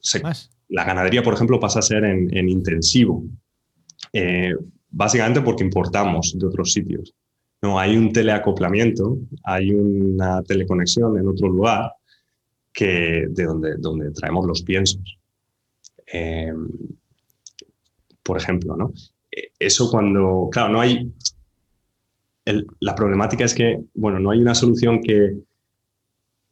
[0.00, 0.22] se,
[0.70, 3.22] la ganadería, por ejemplo, pasa a ser en, en intensivo,
[4.10, 4.54] eh,
[4.88, 7.14] básicamente porque importamos de otros sitios.
[7.60, 11.92] No, hay un teleacoplamiento, hay una teleconexión en otro lugar
[12.72, 15.18] que, de donde, donde traemos los piensos.
[16.10, 16.54] Eh,
[18.22, 18.94] por ejemplo, ¿no?
[19.58, 21.12] Eso cuando, claro, no hay,
[22.44, 25.36] el, la problemática es que, bueno, no hay una solución que,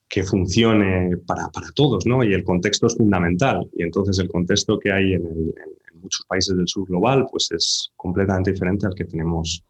[0.08, 2.22] que funcione para, para, todos, ¿no?
[2.24, 3.68] Y el contexto es fundamental.
[3.76, 5.54] Y entonces el contexto que hay en, el,
[5.92, 9.64] en muchos países del sur global, pues es completamente diferente al que tenemos,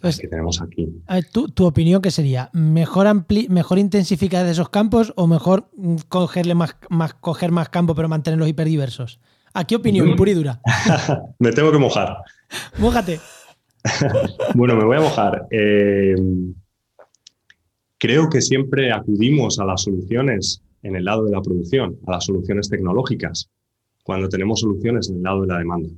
[0.00, 0.88] pues, que tenemos aquí.
[1.32, 2.50] ¿tu, ¿Tu, opinión qué sería?
[2.52, 5.70] ¿Mejor, ampli mejor intensificar esos campos o mejor
[6.08, 9.20] cogerle más, más, coger más campo pero mantenerlos hiperdiversos?
[9.52, 10.60] ¿A qué opinión, pura y dura?
[11.38, 12.18] Me tengo que mojar.
[12.78, 13.20] Mójate.
[14.54, 15.46] bueno, me voy a mojar.
[15.50, 16.14] Eh,
[17.98, 22.24] creo que siempre acudimos a las soluciones en el lado de la producción, a las
[22.24, 23.50] soluciones tecnológicas,
[24.02, 25.88] cuando tenemos soluciones en el lado de la demanda.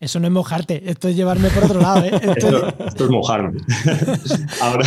[0.00, 2.04] Eso no es mojarte, esto es llevarme por otro lado.
[2.04, 2.10] ¿eh?
[2.14, 3.60] Esto, esto, esto, es mojarme.
[4.60, 4.86] ahora,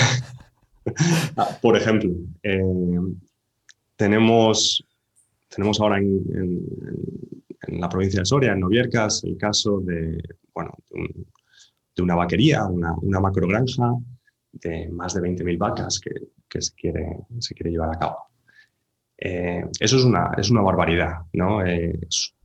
[1.61, 2.11] por ejemplo,
[2.43, 2.61] eh,
[3.95, 4.85] tenemos,
[5.47, 6.61] tenemos ahora en, en,
[7.67, 10.21] en, la provincia de Soria, en Noviercas, el caso de,
[10.53, 11.25] bueno, un,
[11.97, 13.91] de una vaquería, una, una macrogranja
[14.53, 17.25] de más de 20.000 vacas que, se, quiere,
[17.65, 18.17] llevar a cabo.
[19.17, 21.59] Eh, eso es una, es una barbaridad, ¿no?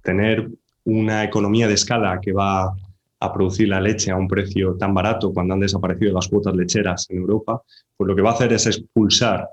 [0.03, 0.51] Tener
[0.85, 2.75] una economía de escala que va
[3.21, 7.07] a producir la leche a un precio tan barato cuando han desaparecido las cuotas lecheras
[7.11, 7.62] en Europa,
[7.97, 9.49] pues lo que va a hacer es expulsar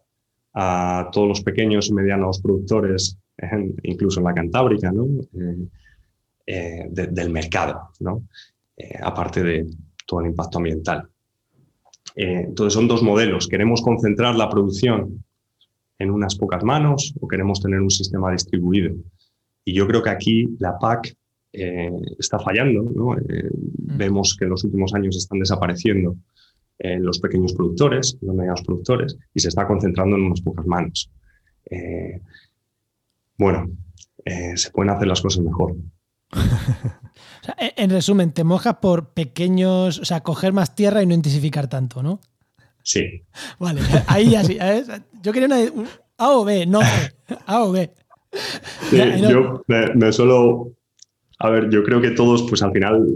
[0.54, 3.18] a todos los pequeños y medianos productores,
[3.84, 5.06] incluso en la Cantábrica, ¿no?
[5.06, 5.68] Eh,
[6.48, 8.24] eh de, del mercado, ¿no?
[9.02, 9.68] Aparte de,
[10.10, 11.08] todo el impacto ambiental.
[12.16, 13.48] Eh, entonces son dos modelos.
[13.48, 15.24] Queremos concentrar la producción
[16.00, 18.96] en unas pocas manos o queremos tener un sistema distribuido.
[19.64, 21.16] Y yo creo que aquí la PAC
[21.54, 22.82] eh, está fallando.
[22.84, 23.18] ¿no?
[23.18, 26.16] Eh, vemos que en los últimos años están desapareciendo
[26.82, 31.12] los pequeños productores, los medianos productores, y se está concentrando en unas pocas manos.
[33.38, 33.70] Bueno,
[34.56, 35.76] se pueden hacer las cosas mejor.
[37.76, 42.04] en resumen, te mojas por pequeños, o sea, coger más tierra y no intensificar tanto,
[42.04, 42.20] ¿no?
[42.84, 43.24] Sí.
[43.60, 44.58] Vale, ahí ya sí.
[45.22, 46.82] Yo quería una, A o B, no
[47.46, 47.94] A o B.
[48.92, 50.74] Yo me, suelo.
[51.40, 53.08] A ver, yo creo que todos, pues al final,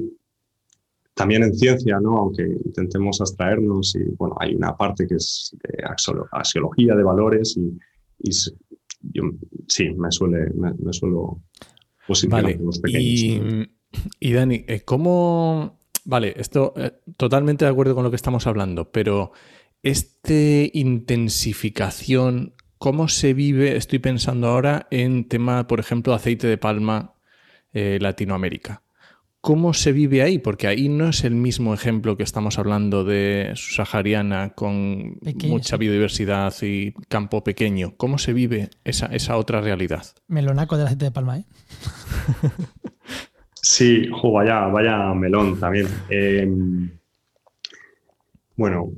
[1.13, 2.17] también en ciencia, ¿no?
[2.17, 5.84] Aunque intentemos abstraernos, y bueno, hay una parte que es de
[6.32, 7.78] axiología de valores y,
[9.12, 9.23] yo,
[9.67, 11.41] sí, me suele, me, suelo
[12.27, 12.59] vale.
[12.61, 13.67] los pequeños.
[14.19, 15.79] Y, Dani, eh, ¿cómo.
[16.05, 19.31] Vale, esto eh, totalmente de acuerdo con lo que estamos hablando, pero
[19.81, 23.77] este intensificación ¿Cómo se vive?
[23.77, 27.15] Estoy pensando ahora en tema, por ejemplo, aceite de palma
[27.71, 28.83] eh, Latinoamérica.
[29.45, 30.39] ¿Cómo se vive ahí?
[30.39, 36.53] Porque ahí no es el mismo ejemplo que estamos hablando de sahariana con mucha biodiversidad
[36.62, 37.93] y campo pequeño.
[37.97, 40.06] ¿Cómo se vive esa, esa otra realidad?
[40.29, 41.45] Melonaco del aceite de palma, ¿eh?
[43.62, 45.89] sí, vaya, vaya melón también.
[46.08, 46.89] Em,
[48.56, 48.93] bueno,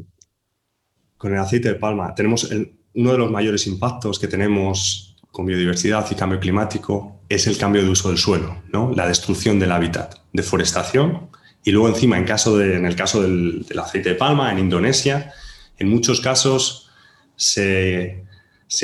[1.18, 5.05] con el aceite de palma tenemos el, uno de los mayores impactos que tenemos
[5.36, 8.94] con biodiversidad y cambio climático es el cambio de uso del suelo, ¿no?
[8.96, 11.30] la destrucción del hábitat, deforestación
[11.62, 15.34] y luego encima en, caso de, en el caso del, aceite de palma en Indonesia,
[15.78, 16.90] en muchos casos
[17.36, 18.24] se,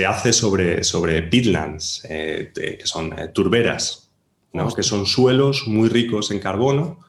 [0.06, 4.10] hace sobre, sobre peatlands, eh, que son eh, turberas,
[4.52, 4.74] ¿no?
[4.74, 7.00] que son suelos muy ricos en carbono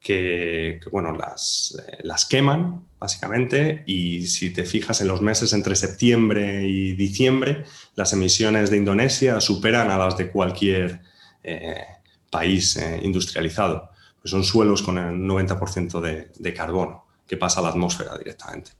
[0.00, 5.76] que, bueno, las, eh, las queman básicamente y si te fijas en los meses entre
[5.76, 11.00] septiembre y diciembre, las emisiones de Indonesia superan a las de cualquier
[11.42, 11.84] eh,
[12.30, 13.90] país eh, industrializado.
[14.20, 18.72] Pues son suelos con el 90% de, carbono que pasa a la atmósfera directamente.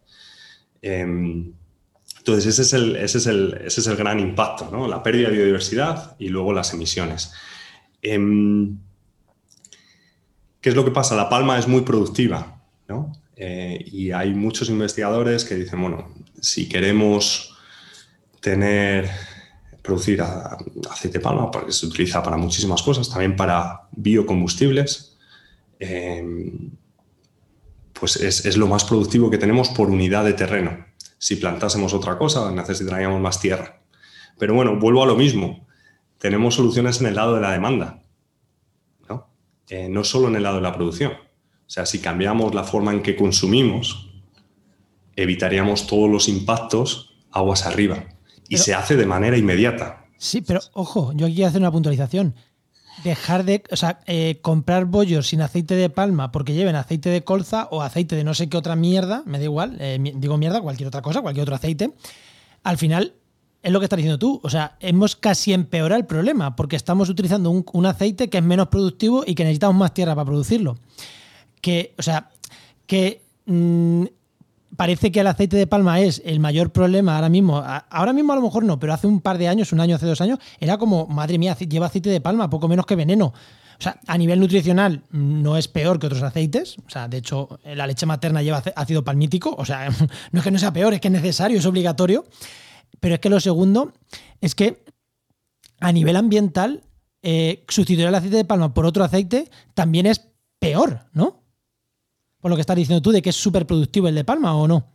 [0.82, 1.52] Em,
[2.18, 4.88] entonces, ese es, el, ese, es el, ese es el gran impacto, ¿no?
[4.88, 7.32] la pérdida de biodiversidad y luego las emisiones.
[8.02, 8.78] Em,
[10.60, 11.14] ¿Qué es lo que pasa?
[11.14, 13.12] La palma es muy productiva, ¿no?
[13.40, 17.56] Eh, y hay muchos investigadores que dicen, bueno, si queremos
[18.40, 19.08] tener,
[19.80, 25.16] producir aceite de palma, porque se utiliza para muchísimas cosas, también para biocombustibles,
[25.78, 26.50] eh,
[27.92, 30.86] pues es, es, lo más productivo que tenemos por unidad de terreno.
[31.18, 33.80] Si plantásemos otra cosa, necesitaríamos más tierra.
[34.36, 35.66] Pero bueno, vuelvo a lo mismo.
[36.18, 38.02] Tenemos soluciones en el lado de la demanda.
[39.70, 41.12] Eh, no solo en el lado de la producción.
[41.68, 44.08] O sea, si cambiamos la forma en que consumimos,
[45.14, 48.06] evitaríamos todos los impactos aguas arriba.
[48.48, 50.06] Y se hace de manera inmediata.
[50.16, 52.34] Sí, pero ojo, yo aquí quiero hacer una puntualización.
[53.04, 57.22] Dejar de, o sea, eh, comprar bollos sin aceite de palma porque lleven aceite de
[57.22, 60.60] colza o aceite de no sé qué otra mierda, me da igual, eh, digo mierda,
[60.62, 61.92] cualquier otra cosa, cualquier otro aceite.
[62.64, 63.14] Al final
[63.62, 64.40] es lo que estás diciendo tú.
[64.42, 68.68] O sea, hemos casi empeorado el problema porque estamos utilizando un, aceite que es menos
[68.68, 70.78] productivo y que necesitamos más tierra para producirlo.
[71.60, 72.30] Que, o sea,
[72.86, 74.04] que mm,
[74.76, 77.62] parece que el aceite de palma es el mayor problema ahora mismo.
[77.90, 80.06] Ahora mismo a lo mejor no, pero hace un par de años, un año, hace
[80.06, 83.26] dos años, era como, madre mía, lleva aceite de palma, poco menos que veneno.
[83.78, 86.76] O sea, a nivel nutricional no es peor que otros aceites.
[86.86, 89.54] O sea, de hecho, la leche materna lleva ácido palmítico.
[89.56, 89.88] O sea,
[90.32, 92.24] no es que no sea peor, es que es necesario, es obligatorio.
[93.00, 93.92] Pero es que lo segundo
[94.40, 94.82] es que
[95.80, 96.82] a nivel ambiental,
[97.22, 101.42] eh, sustituir el aceite de palma por otro aceite también es peor, ¿no?
[102.40, 104.68] Por lo que estás diciendo tú de que es súper productivo el de palma o
[104.68, 104.94] no.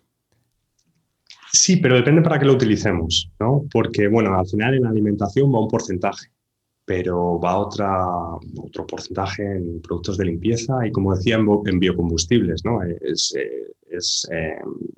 [1.51, 3.65] Sí, pero depende para qué lo utilicemos, ¿no?
[3.71, 6.27] Porque, bueno, al final en la alimentación va un porcentaje,
[6.84, 8.08] pero va otra,
[8.58, 12.79] otro porcentaje en productos de limpieza y, como decía, en, biocombustibles, ¿no?
[12.82, 13.36] Es,
[14.32, 14.56] eh,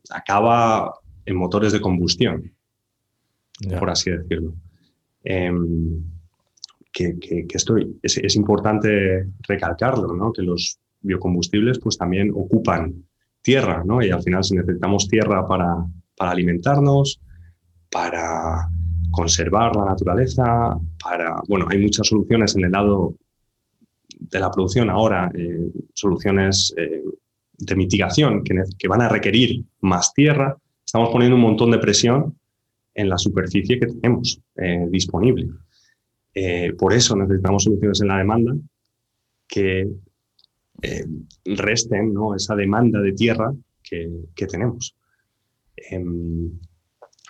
[0.09, 0.93] acaba
[1.25, 2.55] en motores de combustión
[3.79, 4.53] por así decirlo.
[5.23, 6.03] Em,
[6.91, 10.31] que, esto es, importante recalcarlo, ¿no?
[10.31, 13.05] que los biocombustibles pues, también ocupan
[13.41, 14.01] tierra, ¿no?
[14.01, 15.85] y al final si necesitamos tierra para,
[16.17, 17.21] para alimentarnos,
[17.91, 18.69] para
[19.11, 23.15] conservar la naturaleza, para, bueno, hay muchas soluciones en el lado
[24.19, 27.03] de la producción ahora, eh, soluciones eh,
[27.57, 30.57] de mitigación que, van a requerir más tierra.
[30.85, 32.37] Estamos poniendo un montón de presión
[32.93, 35.47] en la superficie que tenemos eh, disponible.
[36.77, 38.53] Por eso necesitamos soluciones en la demanda
[39.47, 39.87] que
[40.81, 41.05] eh,
[41.45, 43.53] resten esa demanda de tierra
[43.83, 44.95] que, tenemos.
[45.75, 46.51] Em,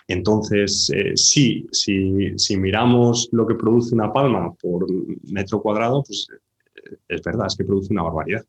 [0.07, 4.85] entonces, sí, si, miramos lo que produce una palma por
[5.31, 6.27] metro cuadrado, pues
[7.07, 8.45] es verdad, es que produce una barbaridad.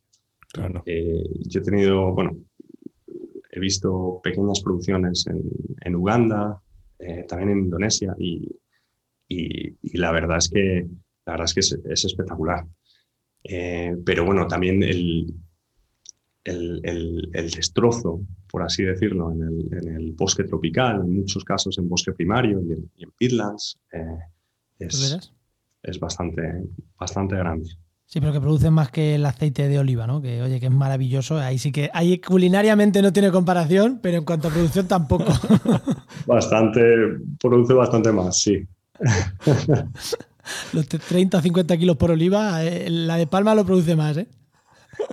[0.53, 0.83] Claro.
[0.87, 2.37] yo he tenido, bueno,
[3.51, 5.43] he visto pequeñas producciones en,
[5.81, 6.61] en Uganda,
[6.99, 8.49] eh, también en Indonesia y,
[9.29, 10.87] y, la verdad es que
[11.25, 12.67] La verdad es que es, espectacular.
[13.49, 15.33] Eh, pero bueno, también el,
[16.45, 22.61] el, destrozo, por así decirlo, en el, bosque tropical, en muchos casos en bosque primario
[22.61, 24.19] y en, y peatlands, eh,
[24.81, 25.31] es,
[25.83, 26.65] es bastante,
[26.99, 27.71] bastante grande.
[28.07, 30.23] Sí, pero que produce más que el aceite de oliva, ¿no?
[30.23, 31.39] Que oye, que es maravilloso.
[31.39, 35.25] Ahí sí que, ahí culinariamente no tiene comparación, pero en cuanto a producción tampoco.
[36.27, 36.81] bastante,
[37.41, 38.65] produce bastante más, sí.
[40.73, 44.27] Los 30 o 50 kilos por oliva, eh, la de Palma lo produce más, ¿eh?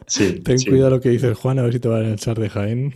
[0.07, 0.41] Sí.
[0.43, 2.95] Ten cuidado lo que dice Juan, a ver si te va a echar de Jaén.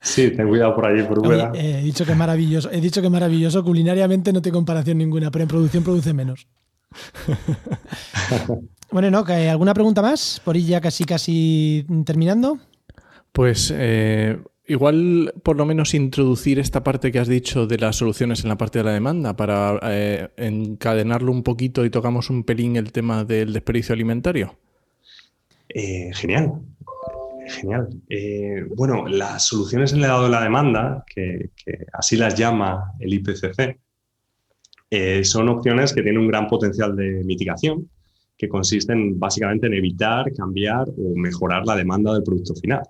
[0.00, 2.70] Sí, ten cuidado por allí, por Oye, he dicho que es maravilloso.
[2.70, 3.64] He dicho que es maravilloso.
[3.64, 6.46] Culinariamente no tiene comparación ninguna, pero en producción produce menos.
[8.90, 9.24] bueno, ¿no?
[9.26, 10.40] ¿Alguna pregunta más?
[10.44, 12.58] Por ahí ya casi, casi terminando.
[13.32, 18.42] Pues eh, igual por lo menos introducir esta parte que has dicho de las soluciones
[18.42, 22.76] en la parte de la demanda para eh, encadenarlo un poquito y tocamos un pelín
[22.76, 24.56] el tema del desperdicio alimentario.
[25.68, 26.60] Eh, genial,
[27.46, 27.88] genial.
[28.76, 31.50] bueno, las soluciones en el lado de la demanda, que
[31.92, 33.78] así las llama el IPCC,
[34.96, 37.90] eh, son opciones que tienen un gran potencial de mitigación,
[38.38, 42.82] que consisten básicamente en evitar, cambiar o mejorar la demanda del producto final.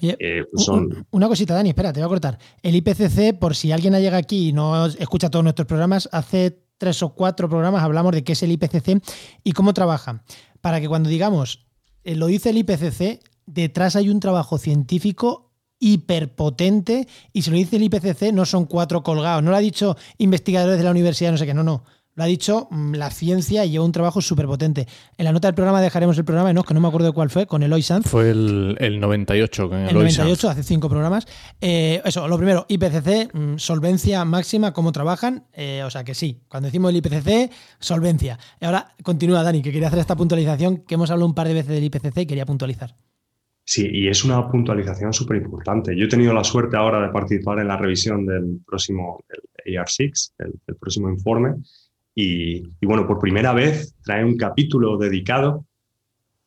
[0.00, 0.68] Oye, eh, pues
[1.10, 2.38] una cosita, Dani, espera, te voy a cortar.
[2.62, 6.64] El IPCC, por si alguien ha llegado aquí y no escucha todos nuestros programas, hace
[6.78, 9.02] tres o cuatro programas hablamos de qué es el IPCC
[9.42, 10.22] y cómo trabaja.
[10.60, 11.66] Para que cuando digamos,
[12.04, 17.76] eh, lo dice el IPCC, detrás hay un trabajo científico hiperpotente y si lo dice
[17.76, 21.38] el IPCC no son cuatro colgados, no lo ha dicho investigadores de la universidad, no
[21.38, 21.84] sé qué, no, no.
[22.14, 24.86] Lo ha dicho mm, la ciencia y lleva un trabajo súper potente.
[25.18, 26.62] En la nota del programa dejaremos el programa, ¿no?
[26.62, 28.06] que no me acuerdo de cuál fue, con Eloy Sanz.
[28.06, 31.26] Fue el, el 98 con El 98, hace cinco programas.
[31.60, 35.46] Eh, eso, lo primero, IPCC, mm, solvencia máxima, cómo trabajan.
[35.52, 38.38] Eh, o sea que sí, cuando decimos el IPCC, solvencia.
[38.60, 41.54] Y ahora continúa Dani, que quería hacer esta puntualización, que hemos hablado un par de
[41.54, 42.94] veces del IPCC y quería puntualizar.
[43.66, 45.96] Sí, y es una puntualización súper importante.
[45.96, 49.24] Yo he tenido la suerte ahora de participar en la revisión del próximo
[49.66, 51.54] AR6, el, próximo informe,
[52.14, 55.64] y, bueno, por primera vez trae un capítulo dedicado,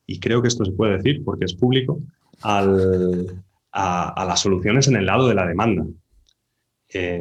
[0.06, 2.00] y creo que esto se puede decir porque es público,
[2.42, 2.64] a,
[4.26, 5.84] las soluciones en el lado de la demanda.
[6.92, 7.20] Eh,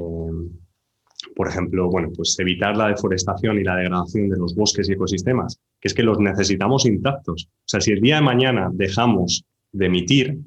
[1.35, 5.59] por emiemplo, bueno, pues evitar la deforestación y la degradación de los bosques y ecosistemas,
[5.79, 7.49] que es que los necesitamos intactos.
[7.49, 10.39] O sea, si el día de mañana dejamos de emitir,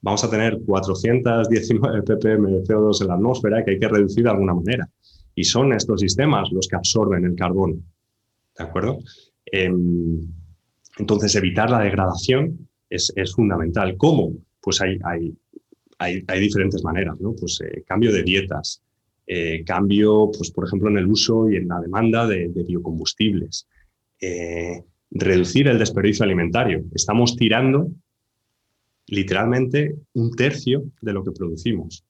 [0.00, 4.30] vamos a tener 419 ppm de CO2 en la atmósfera que hay que reducir de
[4.30, 4.88] alguna manera.
[5.38, 7.76] Y son estos sistemas los que absorben el carbono.
[8.58, 8.98] ¿De acuerdo?
[9.46, 10.26] Em,
[10.98, 13.96] entonces, evitar la degradación es, fundamental.
[13.96, 14.32] ¿Cómo?
[14.60, 17.36] Pues hay, hay, hay, diferentes maneras, ¿no?
[17.38, 18.82] Pues eh, cambio de dietas,
[19.28, 23.68] eh, cambio, pues, por ejemplo, en el uso y en la demanda de, biocombustibles,
[24.20, 24.82] eh,
[25.12, 26.82] reducir el desperdicio alimentario.
[26.92, 27.92] Estamos tirando
[29.06, 32.07] literalmente un tercio de lo que producimos.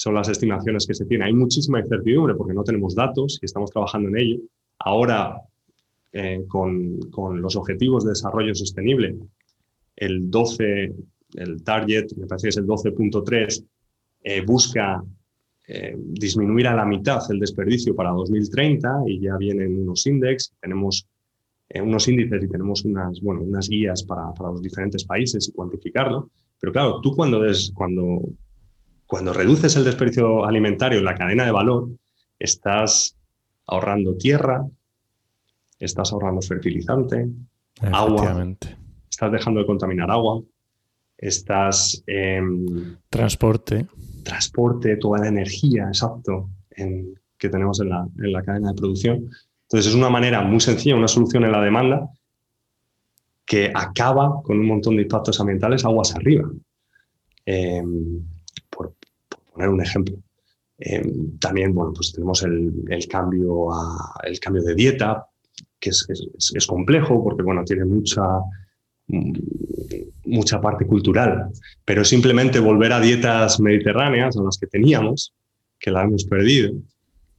[0.00, 1.26] Son las estimaciones que se tienen.
[1.26, 4.38] Hay muchísima incertidumbre porque no tenemos datos y estamos trabajando en ello.
[4.78, 5.36] Ahora,
[6.10, 6.98] eh, con,
[7.38, 9.14] los objetivos de desarrollo sostenible,
[9.96, 10.94] el 12,
[11.34, 13.62] el target, me parece que es el 12.3,
[14.22, 15.04] eh, busca
[15.68, 21.06] eh, disminuir a la mitad el desperdicio para 2030 y ya vienen unos índices, tenemos
[21.74, 26.30] unos índices y tenemos unas, bueno, unas guías para, para, los diferentes países y cuantificarlo.
[26.58, 27.42] Pero claro, tú cuando,
[27.74, 28.22] cuando,
[29.10, 31.88] cuando reduces el desperdicio alimentario en la cadena de valor,
[32.38, 33.16] estás
[33.66, 34.64] ahorrando tierra,
[35.80, 37.28] estás ahorrando fertilizante,
[37.90, 38.54] agua,
[39.10, 40.40] estás dejando de contaminar agua,
[41.18, 42.04] estás...
[43.08, 43.88] transporte.
[44.22, 49.28] Transporte, toda la energía, exacto, en, que tenemos en la, en la cadena de producción.
[49.62, 52.08] Entonces es una manera muy sencilla, una solución en la demanda
[53.44, 56.48] que acaba con un montón de impactos ambientales aguas arriba.
[57.44, 58.22] Em,
[59.60, 60.16] poner un ejemplo.
[60.78, 62.72] Em, también, bueno, pues tenemos el,
[63.08, 63.68] cambio,
[64.24, 65.26] el cambio de dieta,
[65.78, 66.06] que es,
[66.54, 68.22] es, complejo porque, bueno, tiene mucha,
[70.24, 71.48] mucha parte cultural,
[71.84, 75.34] pero simplemente volver a dietas mediterráneas, a las que teníamos,
[75.78, 76.72] que la hemos perdido,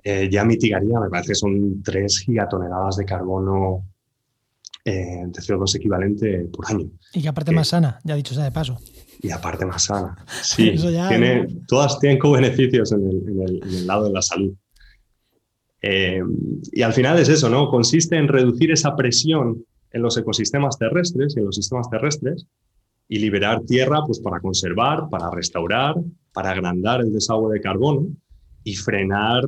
[0.04, 3.86] eh, ya mitigaría, me parece que son 3 gigatoneladas de carbono
[4.84, 6.92] eh, de CO2 equivalente por año.
[7.14, 8.80] Y que aparte más sana, ya dicho sea de paso.
[9.22, 10.16] Y aparte más sana.
[10.42, 10.74] Sí,
[11.10, 14.54] tiene, todas tienen co-beneficios en el, lado de la salud.
[15.82, 16.22] Eh,
[16.72, 17.70] y al final es eso, ¿no?
[17.70, 22.48] Consiste en reducir esa presión en los ecosistemas terrestres y en los sistemas terrestres
[23.08, 25.96] y liberar tierra pues, para conservar, para restaurar,
[26.34, 28.08] para agrandar el desagüe de carbono
[28.64, 29.48] y frenar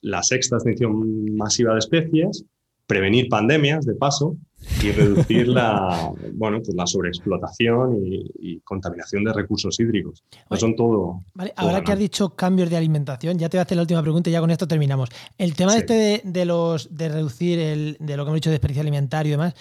[0.00, 2.44] la sexta extinción masiva de especies
[2.88, 4.36] prevenir pandemias, de paso,
[4.82, 10.22] y reducir la, bueno, pues la sobreexplotación y, contaminación de recursos hídricos.
[10.58, 11.22] son todo.
[11.34, 14.02] Vale, ahora que has dicho cambios de alimentación, ya te voy a hacer la última
[14.02, 15.08] pregunta y ya con esto terminamos.
[15.38, 18.82] El tema este de, los de reducir el, de lo que hemos dicho de desperdicio
[18.82, 19.54] alimentario y demás.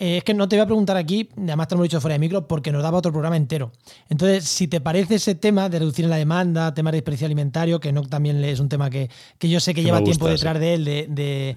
[0.00, 2.14] Eh, es que no te voy a preguntar aquí, además te lo hemos dicho fuera
[2.14, 3.70] de micro, porque nos daba otro programa entero.
[4.08, 7.92] Entonces, si te parece ese tema de reducir la demanda, tema de desperdicio alimentario, que
[7.92, 11.56] no también es un tema que, yo sé que, lleva tiempo detrás de él, de,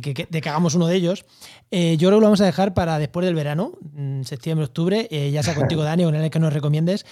[0.00, 1.24] que, hagamos uno de ellos,
[1.70, 5.06] eh, yo creo que lo vamos a dejar para después del verano, mm, septiembre, octubre,
[5.12, 7.06] eh, ya sea contigo, Dani, o en el que nos recomiendes.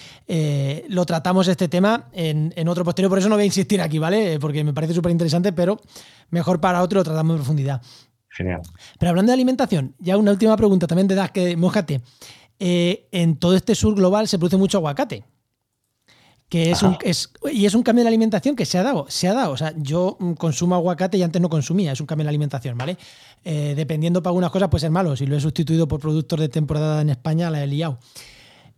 [0.88, 4.00] lo tratamos este tema en, en, otro posterior, por eso no voy a insistir aquí,
[4.00, 4.40] ¿vale?
[4.40, 5.80] Porque me parece súper interesante, pero
[6.30, 7.80] mejor para otro lo tratamos en profundidad.
[8.34, 8.62] Genial.
[8.98, 12.02] Pero hablando de alimentación, ya una última pregunta también de das que mojate.
[12.58, 15.24] Eh, en todo este sur global se produce mucho aguacate.
[16.48, 16.96] Que es un,
[17.52, 19.06] y es un cambio de alimentación que se ha dado.
[19.08, 19.52] Se ha dado.
[19.52, 21.92] O sea, yo mm, consumo aguacate y antes no consumía.
[21.92, 22.96] Es un cambio de alimentación, ¿vale?
[23.44, 25.16] Eh, dependiendo para algunas cosas puede ser malo.
[25.16, 27.98] Si lo he sustituido por productos de temporada en España, la he liado.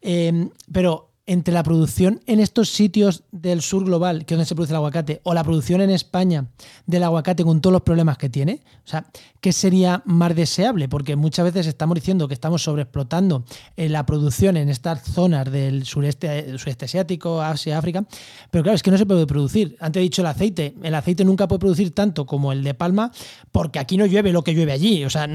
[0.01, 4.55] Eh, pero entre la producción en estos sitios del sur global, que es donde se
[4.55, 6.47] produce el aguacate, o la producción en España
[6.87, 8.61] del aguacate con todos los problemas que tiene?
[8.85, 9.07] O sea,
[9.41, 10.89] ¿qué sería más deseable?
[10.89, 13.45] Porque muchas veces estamos diciendo que estamos sobreexplotando
[13.77, 18.05] eh, la producción en estas zonas del sureste, sureste asiático, Asia, África,
[18.51, 19.77] pero claro, es que no se puede producir.
[19.81, 23.11] Antes he dicho el aceite, el aceite nunca puede producir tanto como el de palma
[23.51, 25.27] porque aquí no llueve lo que llueve allí, o sea,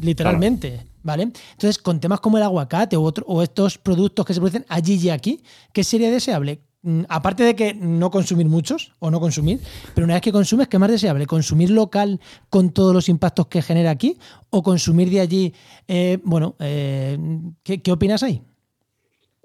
[0.00, 0.86] literalmente.
[1.04, 5.10] Entonces, con temas como el aguacate o, o estos productos que se producen allí y
[5.10, 5.42] aquí,
[5.72, 6.60] ¿qué sería deseable?
[6.82, 9.58] Mm, aparte de que no consumir muchos o no consumir,
[9.94, 11.26] pero una vez que consumes, ¿qué es más deseable?
[11.26, 12.20] ¿Consumir local
[12.50, 14.16] con todos los impactos que genera aquí
[14.50, 15.52] o consumir de allí?
[15.88, 17.18] Eh, bueno, eh,
[17.64, 18.42] ¿qué, opinas ahí?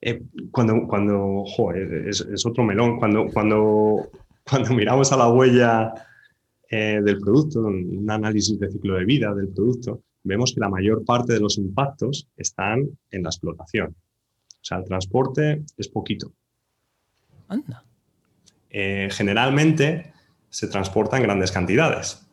[0.02, 1.44] Eh, cuando, cuando
[1.74, 4.10] es, otro melón, cuando, cuando,
[4.48, 5.94] cuando miramos a la huella
[6.70, 11.34] del producto, un análisis de ciclo de vida del producto, vemos que la mayor parte
[11.34, 13.96] de los impactos están en la explotación.
[14.64, 16.32] O sea, el transporte es poquito.
[17.50, 17.84] Anda.
[18.70, 20.14] Eh, generalmente
[20.50, 22.26] se transporta en grandes cantidades.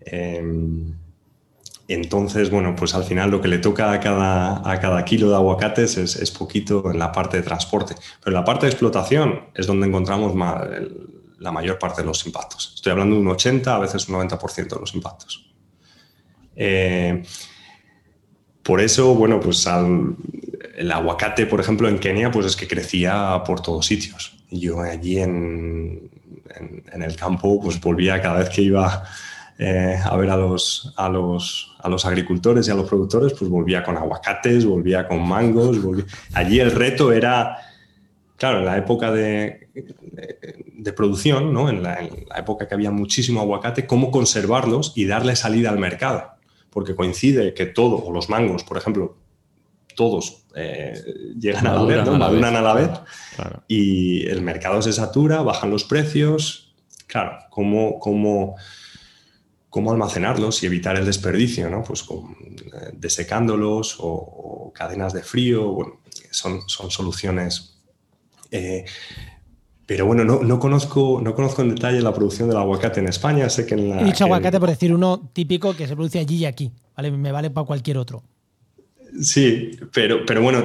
[0.00, 0.94] Em,
[1.88, 5.36] entonces, bueno, pues al final lo que le toca a cada, a cada kilo de
[5.36, 7.96] aguacates es, poquito en la parte de transporte.
[8.20, 10.32] Pero en la parte de explotación es donde encontramos
[11.38, 12.74] la mayor parte de los impactos.
[12.76, 15.49] Estoy hablando de un 80, a veces un 90% de los impactos.
[16.62, 17.22] Eh,
[18.62, 19.66] por eso, bueno, pues
[20.76, 24.36] el aguacate, por ejemplo, en Kenia, pues es que crecía por todos sitios.
[24.50, 26.10] Yo allí en,
[26.92, 29.04] el campo, pues volvía cada vez que iba
[29.58, 30.92] eh, a ver a los,
[32.04, 35.78] agricultores y a los productores, pues volvía con aguacates, volvía con mangos.
[36.34, 37.56] Allí el reto era,
[38.36, 39.66] claro, en la época de,
[40.94, 42.00] producción, en la
[42.36, 46.38] época que había muchísimo aguacate, cómo conservarlos y darle salida al mercado
[46.70, 49.16] porque coincide que todo, o los mangos, por ejemplo,
[49.96, 50.94] todos eh,
[51.38, 52.16] llegan a la vez, ¿no?
[52.16, 52.90] maduran a la vez,
[53.68, 56.74] y el mercado se satura, bajan los precios.
[57.06, 58.56] Claro, ¿cómo, cómo,
[59.68, 61.68] cómo almacenarlos y evitar el desperdicio?
[61.68, 61.82] ¿no?
[61.82, 66.00] Pues con, eh, desecándolos o, cadenas de frío, bueno,
[66.30, 67.80] son, son soluciones
[68.50, 68.84] eh,
[69.90, 73.50] pero bueno, no, no, conozco, no conozco en detalle la producción del aguacate en España.
[73.50, 76.36] Sé que en la, He dicho aguacate por decir uno típico que se produce allí
[76.36, 76.70] y aquí.
[76.96, 77.10] ¿vale?
[77.10, 78.22] Me vale para cualquier otro.
[79.20, 80.62] Sí, pero, pero bueno,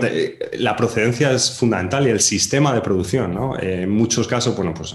[0.59, 3.57] la procedencia es fundamental y el sistema de producción, ¿no?
[3.57, 4.93] Eh, en muchos casos, bueno, pues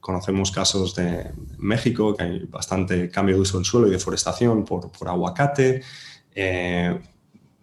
[0.00, 1.26] conocemos casos de
[1.58, 5.82] México, que hay bastante cambio de uso del suelo y deforestación por, por aguacate.
[6.34, 6.98] Eh,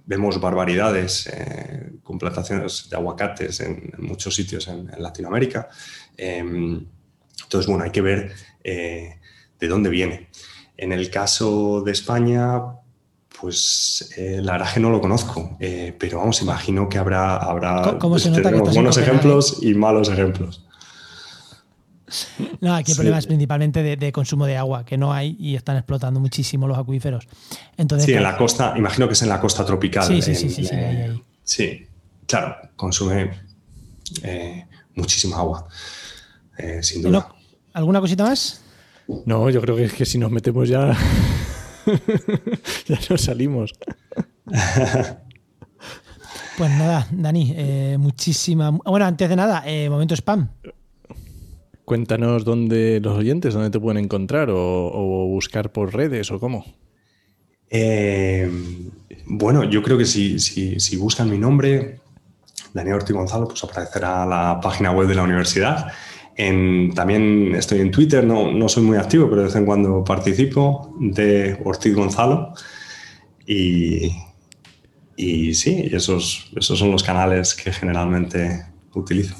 [0.05, 5.67] vemos barbaridades eh, con plantaciones de aguacates en, muchos sitios en Latinoamérica.
[6.15, 6.85] Em,
[7.43, 8.31] entonces, bueno, hay que ver
[8.63, 9.19] eh,
[9.59, 10.29] de dónde viene.
[10.77, 12.61] En el caso de España,
[13.39, 18.29] pues eh, la verdad que no lo conozco, pero vamos, imagino que habrá, habrá pues,
[18.29, 20.64] buenos ejemplos y malos ejemplos.
[22.61, 25.77] No, aquí el problema es principalmente de, consumo de agua, que no hay y están
[25.77, 27.27] explotando muchísimo los acuíferos.
[27.77, 30.05] Entonces, sí, en la costa, imagino que es en la costa tropical.
[30.05, 30.75] Sí, sí, sí, sí, sí,
[31.43, 31.87] sí,
[32.27, 33.31] claro, consume
[34.95, 35.67] muchísima agua.
[36.57, 37.29] Eh, sin duda.
[37.73, 38.61] ¿Alguna cosita más?
[39.25, 40.97] No, yo creo que es que si nos metemos ya,
[42.87, 43.73] ya nos salimos.
[46.57, 48.71] pues nada, Dani, eh, muchísima.
[48.71, 50.49] Bueno, antes de nada, eh, momento spam.
[51.85, 56.65] Cuéntanos dónde los oyentes, dónde te pueden encontrar o, buscar por redes o cómo.
[59.25, 61.99] bueno, yo creo que si, si, buscan mi nombre,
[62.73, 65.87] Daniel Ortiz Gonzalo, pues aparecerá la página web de la universidad
[66.35, 70.95] también estoy en Twitter, no, no, soy muy activo, pero de vez en cuando participo,
[70.99, 72.53] de Ortiz Gonzalo.
[73.47, 74.11] Y,
[75.15, 79.35] y sí, esos, esos son los canales que generalmente utilizo.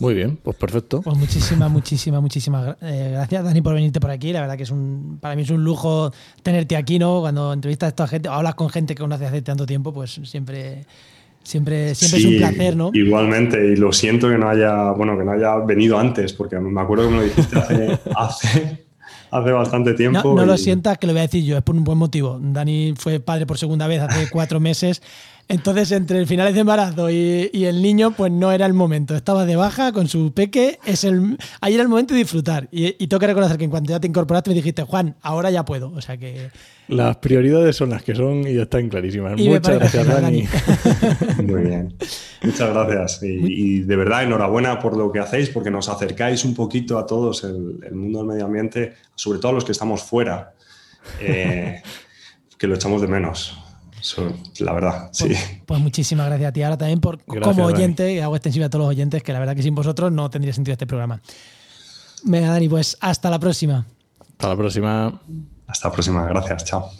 [0.00, 1.02] Muy bien, pues perfecto.
[1.02, 4.32] Pues muchísimas, muchísimas, muchísimas eh, gracias, Dani, por venirte por aquí.
[4.32, 6.10] La verdad que es un, para mí es un lujo
[6.42, 7.20] tenerte aquí, ¿no?
[7.20, 10.20] Cuando entrevistas a esta gente, o hablas con gente que conoces hace tanto tiempo, pues
[10.24, 10.84] siempre,
[11.44, 12.90] siempre, siempre es un placer, ¿no?
[12.92, 16.80] Igualmente, y lo siento que no haya, bueno, que no haya venido antes, porque me
[16.80, 18.86] acuerdo que me lo dijiste hace, hace,
[19.30, 20.34] hace bastante tiempo.
[20.34, 22.40] No, lo sientas, que lo voy a decir yo, es por un buen motivo.
[22.42, 25.02] Dani fue padre por segunda vez hace cuatro meses.
[25.48, 29.14] Entonces, entre el finales de embarazo y, el niño, pues no era el momento.
[29.14, 30.78] Estaba de baja con su peque.
[30.86, 32.68] Es el, ahí era el momento de disfrutar.
[32.70, 35.50] Y, y tengo que reconocer que en cuanto ya te incorporaste, me dijiste, Juan, ahora
[35.50, 35.92] ya puedo.
[35.92, 36.50] O sea que.
[36.88, 39.38] Las prioridades son las que son y ya están clarísimas.
[39.38, 40.48] Muchas gracias, Dani.
[41.42, 41.94] Muy bien.
[42.42, 43.20] Muchas gracias.
[43.22, 47.44] Y, de verdad, enhorabuena por lo que hacéis, porque nos acercáis un poquito a todos
[47.44, 50.54] el, mundo del medio ambiente, sobre todo a los que estamos fuera,
[51.20, 51.82] eh,
[52.58, 53.63] que lo echamos de menos
[54.58, 55.28] la verdad, sí.
[55.28, 58.70] Pues, pues, muchísimas gracias a ti ahora también por, como oyente, y hago extensiva a
[58.70, 61.20] todos los oyentes, que la verdad que sin vosotros no tendría sentido este programa.
[62.24, 63.86] Venga, Dani, pues hasta la próxima.
[64.32, 65.20] Hasta la próxima.
[65.66, 66.90] Hasta la próxima, gracias, chao.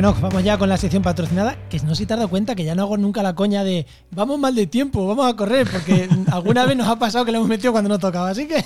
[0.00, 2.54] Bueno, vamos ya con la sección patrocinada, que no sé si te has dado cuenta
[2.54, 5.68] que ya no hago nunca la coña de vamos mal de tiempo, vamos a correr,
[5.70, 8.64] porque alguna vez nos ha pasado que lo hemos metido cuando no tocaba, así que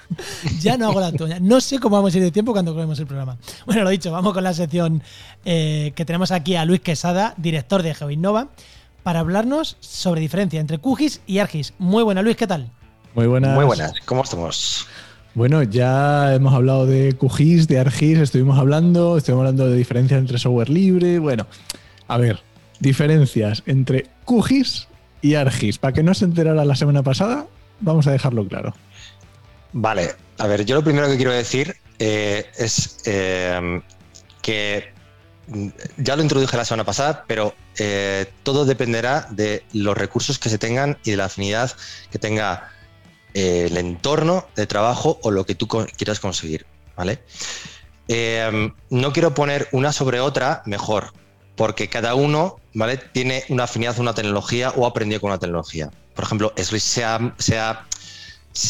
[0.60, 1.38] ya no hago la coña.
[1.38, 3.38] No sé cómo vamos a ir de tiempo cuando corremos el programa.
[3.64, 5.04] Bueno, lo dicho, vamos con la sección
[5.44, 8.48] eh, que tenemos aquí a Luis Quesada, director de GeoInnova,
[9.04, 11.74] para hablarnos sobre diferencia entre QGIS y ARGIS.
[11.78, 12.72] Muy buena, Luis, ¿qué tal?
[13.14, 13.54] Muy buenas.
[13.54, 14.88] Muy buenas, ¿cómo estamos?
[15.34, 20.38] Bueno, ya hemos hablado de QGIS, de ARGIS, estuvimos hablando, estuvimos hablando de diferencias entre
[20.38, 21.18] software libre.
[21.18, 21.46] Bueno,
[22.06, 22.40] a ver,
[22.80, 24.88] diferencias entre QGIS
[25.22, 25.78] y ARGIS.
[25.78, 27.46] Para que no se enterara la semana pasada,
[27.80, 28.74] vamos a dejarlo claro.
[29.72, 33.80] Vale, a ver, yo lo primero que quiero decir eh, es eh,
[34.42, 34.92] que
[35.96, 40.58] ya lo introduje la semana pasada, pero eh, todo dependerá de los recursos que se
[40.58, 41.72] tengan y de la afinidad
[42.10, 42.71] que tenga
[43.34, 46.66] el entorno de trabajo o lo que tú quieras conseguir,
[46.96, 47.20] ¿vale?
[48.08, 51.12] Em, no quiero poner una sobre otra mejor,
[51.56, 52.98] porque cada uno, ¿vale?
[52.98, 55.90] Tiene una afinidad a una tecnología o ha aprendido con una tecnología.
[56.14, 57.86] Por ejemplo, Swiss se ha,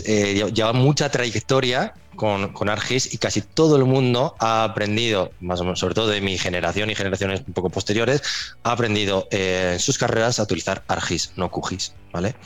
[0.04, 5.60] eh, lleva mucha trayectoria con, con, ArcGIS y casi todo el mundo ha aprendido, más
[5.60, 8.22] o menos, sobre todo de mi generación y generaciones un poco posteriores,
[8.62, 12.36] ha aprendido eh, en sus carreras a utilizar ArcGIS, no QGIS, ¿vale?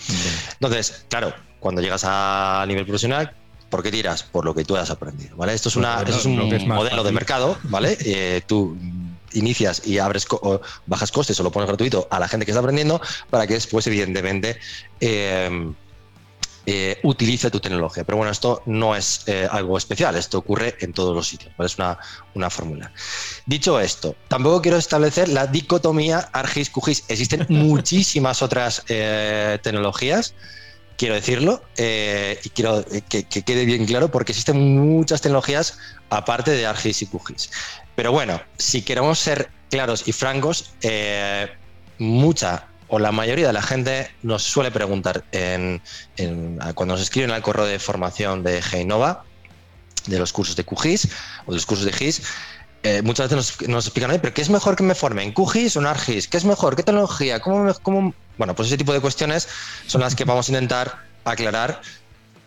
[0.60, 1.34] Entonces, claro,
[1.66, 3.34] cuando llegas a nivel profesional,
[3.70, 4.22] ¿por qué tiras?
[4.22, 5.52] Por lo que tú has aprendido, ¿vale?
[5.52, 6.36] Esto es, una, es un
[6.68, 7.98] modelo de mercado, ¿vale?
[8.06, 8.76] Eh, tú
[9.32, 10.28] inicias y abres
[10.86, 13.00] bajas costes o lo pones gratuito a la gente que está aprendiendo
[13.30, 14.60] para que después, evidentemente,
[15.00, 15.72] eh,
[16.66, 18.04] eh, utilice tu tecnología.
[18.04, 21.66] Pero bueno, esto no es algo especial, esto ocurre en todos los sitios, ¿vale?
[21.66, 21.98] es una,
[22.34, 22.92] una fórmula.
[23.44, 27.06] Dicho esto, tampoco quiero establecer la dicotomía ARGIS-QGIS.
[27.08, 30.32] Existen muchísimas otras tecnologías
[30.96, 35.78] quiero decirlo, eh, y quiero que, quede bien claro, porque existen muchas tecnologías
[36.10, 37.50] aparte de ArcGIS y QGIS.
[37.94, 41.48] Pero bueno, si queremos ser claros y francos, eh,
[41.98, 45.24] mucha o la mayoría de la gente nos suele preguntar
[46.74, 49.24] cuando nos escriben al correo de formación de Geinova,
[50.06, 51.08] de los cursos de QGIS
[51.46, 52.22] o de los cursos de GIS,
[52.86, 55.80] eh, muchas veces nos, explican, pero ¿qué es mejor que me forme en QGIS o
[55.80, 56.28] en ArcGIS?
[56.28, 56.76] ¿Qué es mejor?
[56.76, 57.40] ¿Qué tecnología?
[57.40, 59.48] ¿Cómo, cómo bueno, pues ese tipo de cuestiones
[59.88, 61.80] son las que vamos a intentar aclarar,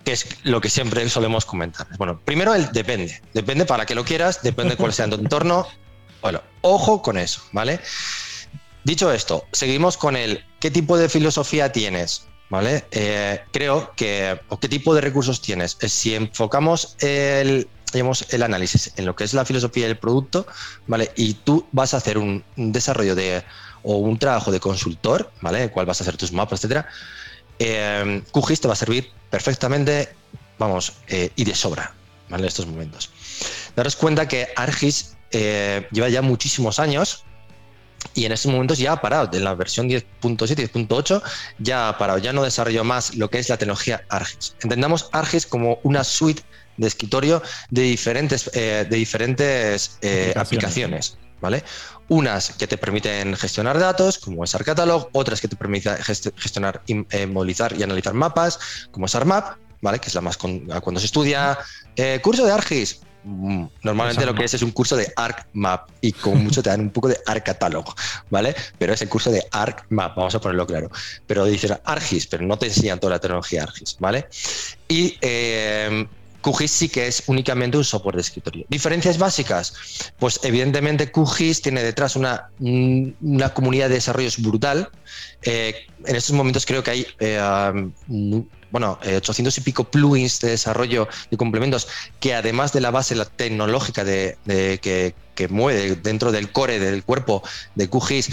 [0.05, 1.87] que es lo que siempre solemos comentar.
[1.97, 3.21] Bueno, primero el depende.
[3.33, 5.67] Depende para que lo quieras, depende cuál sea tu entorno.
[6.21, 7.81] Bueno, ojo con eso, ¿vale?
[8.85, 12.85] Dicho esto, seguimos con el qué tipo de filosofía tienes, ¿vale?
[12.91, 15.77] Eh, creo que, o qué tipo de recursos tienes.
[15.81, 20.45] Si enfocamos el, el análisis en lo que es la filosofía del producto,
[20.87, 21.11] ¿vale?
[21.15, 23.43] Y tú vas a hacer un desarrollo de
[23.83, 25.69] o un trabajo de consultor, ¿vale?
[25.69, 26.87] cuál vas a hacer tus mapas, etcétera,
[27.59, 30.09] eh, QGIS te va a servir perfectamente,
[30.57, 31.93] vamos, eh, y de sobra,
[32.29, 32.43] ¿vale?
[32.43, 33.09] En estos momentos.
[33.75, 37.23] Daros cuenta que ArcGIS eh, lleva ya muchísimos años
[38.13, 39.29] y en estos momentos ya ha parado.
[39.33, 41.21] En la versión 10.7 10.8
[41.59, 44.55] ya ha parado, ya no desarrolló más lo que es la tecnología ArcGIS.
[44.61, 46.41] Entendamos ArcGIS como una suite
[46.79, 49.99] de escritorio de diferentes, de diferentes
[50.35, 51.17] aplicaciones.
[51.41, 51.63] ¿vale?
[52.07, 57.27] Unas que te permiten gestionar datos, como es ArcCatalog, otras que te permiten gestionar, eh,
[57.27, 58.59] movilizar y analizar mapas,
[58.91, 59.99] como es ArMap, ¿vale?
[59.99, 61.57] Que es la más cuando se estudia
[61.95, 63.01] eh, curso de ArcGIS.
[63.21, 66.79] Mm, normalmente lo que es es un curso de ArcMap y con mucho te dan
[66.79, 67.93] un poco de ArcCatálogo,
[68.29, 68.55] ¿vale?
[68.77, 70.89] Pero es el curso de ArcMap, vamos a ponerlo claro.
[71.27, 74.27] Pero dicen ArcGIS, pero no te enseñan toda la tecnología ArcGIS, ¿vale?
[74.87, 76.07] Y eh,
[76.41, 78.65] QGIS sí que es únicamente un software de escritorio.
[78.69, 79.73] ¿Diferencias básicas?
[80.17, 84.89] Pues evidentemente QGIS tiene detrás una, una comunidad de desarrollos brutal.
[85.43, 85.75] Eh,
[86.05, 87.91] en estos momentos creo que hay eh,
[88.71, 91.87] bueno, 800 y pico plugins de desarrollo y complementos
[92.19, 97.41] que además de la base tecnológica de, que, mueve dentro del core del cuerpo
[97.75, 98.29] de QGIS,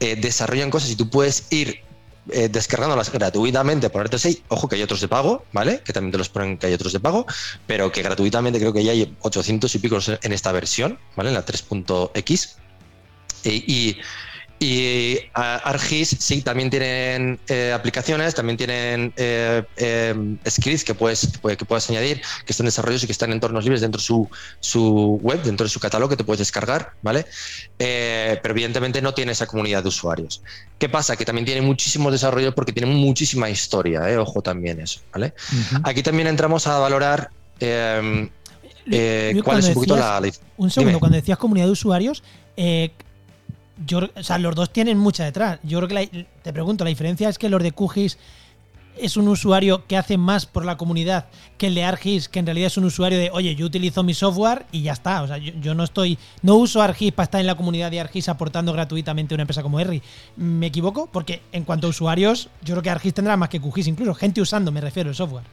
[0.00, 1.82] eh, desarrollan cosas y tú puedes ir
[2.30, 4.42] eh, descargándolas gratuitamente, ponerte así.
[4.48, 5.80] Ojo que hay otros de pago, ¿vale?
[5.84, 7.26] Que también te los ponen que hay otros de pago,
[7.66, 11.30] pero que gratuitamente creo que ya hay 800 y pico en esta versión, ¿vale?
[11.30, 12.56] En la 3.x.
[13.44, 13.96] y
[14.60, 21.64] y ArcGIS sí, también tienen eh, aplicaciones, también tienen eh, eh, scripts que puedes, que
[21.64, 24.28] puedes añadir, que están desarrollados y que están en entornos libres dentro de su,
[24.58, 27.26] su web, dentro de su catálogo que te puedes descargar, ¿vale?
[27.78, 30.42] pero evidentemente no tiene esa comunidad de usuarios.
[30.78, 31.16] ¿Qué pasa?
[31.16, 35.34] Que también tiene muchísimos desarrollos porque tiene muchísima historia, ojo también eso, ¿vale?
[35.84, 37.30] Aquí también entramos a valorar
[37.60, 38.30] cuál
[39.58, 40.20] es un poquito la,
[40.56, 42.24] Un segundo, cuando decías comunidad de usuarios,
[43.86, 45.58] yo, o sea, los dos tienen mucha detrás.
[45.62, 48.18] Yo creo que te pregunto, la diferencia es que los de QGIS
[49.00, 51.26] es un usuario que hace más por la comunidad
[51.56, 54.14] que el de ArcGIS, que en realidad es un usuario de, oye, yo utilizo mi
[54.14, 55.22] software y ya está.
[55.22, 58.28] O sea, yo, no estoy, no uso ArcGIS para estar en la comunidad de ArcGIS
[58.28, 60.02] aportando gratuitamente a una empresa como Erri.
[60.36, 61.08] ¿Me equivoco?
[61.12, 64.40] Porque en cuanto a usuarios, yo creo que ArcGIS tendrá más que QGIS, incluso gente
[64.40, 65.44] usando, me refiero, el software.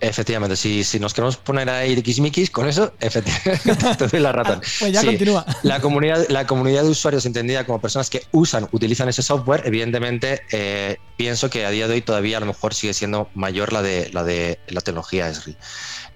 [0.00, 4.60] Efectivamente, si, si nos queremos poner ahí tiquismiquis con eso, efectivamente, te doy la razón.
[4.78, 5.44] pues ya continúa.
[5.62, 10.42] La comunidad, la comunidad de usuarios entendida como personas que usan, utilizan ese software, evidentemente
[10.52, 13.82] eh, pienso que a día de hoy todavía a lo mejor sigue siendo mayor la
[13.82, 15.56] de la, de, la tecnología Esri.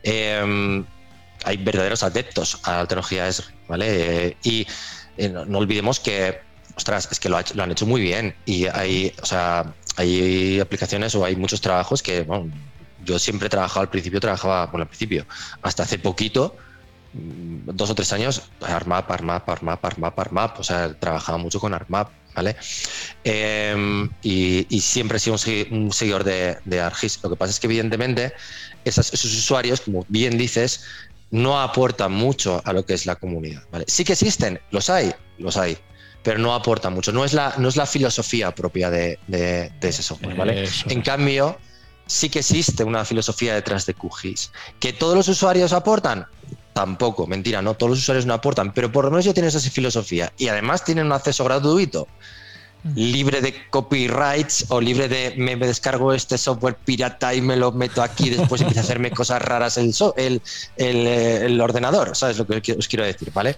[0.05, 0.87] Em,
[1.45, 3.87] hay verdaderos adeptos a la tecnología Esri, ¿vale?
[3.89, 4.67] Eh, y
[5.17, 6.39] eh, no, olvidemos que,
[6.77, 11.17] ostras, es que lo, lo, han hecho muy bien y hay, o sea, hay aplicaciones
[11.17, 12.49] o hay muchos trabajos que, bueno,
[13.05, 15.27] yo siempre he trabajado al principio, trabajaba, bueno, al principio,
[15.63, 16.57] hasta hace poquito,
[17.15, 21.75] mm, dos o tres años, ARMAP, ARMAP, ARMAP, ARMAP, ARMAP, o sea, trabajaba mucho con
[21.75, 22.57] ARMAP, ¿vale?
[23.25, 25.37] Em, y, siempre he sido
[25.71, 27.21] un, seguidor de, de, ARGIS.
[27.23, 28.33] Lo que pasa es que, evidentemente,
[28.85, 30.85] esos usuarios, como bien dices,
[31.31, 33.85] no aportan mucho a lo que es la comunidad, ¿vale?
[33.89, 35.79] Sí que existen, los hay, los hay,
[36.23, 37.11] pero no aportan mucho.
[37.11, 39.19] No es la, no es la filosofía propia de,
[39.81, 40.69] ese software, ¿vale?
[40.89, 41.59] En cambio,
[42.13, 44.53] sí que existe una filosofía detrás de QGIS.
[44.79, 46.27] ¿Que todos los usuarios aportan?
[46.73, 49.71] Tampoco, mentira, no, todos los usuarios no aportan, pero por lo menos ya tienes esa
[49.71, 52.09] filosofía y además tienen un acceso gratuito,
[52.95, 58.03] libre de copyrights o libre de me, descargo este software pirata y me lo meto
[58.03, 60.41] aquí, después empieza a hacerme cosas raras el, el,
[60.77, 63.31] eh, el, ordenador, ¿sabes lo que os quiero decir?
[63.33, 63.57] ¿vale?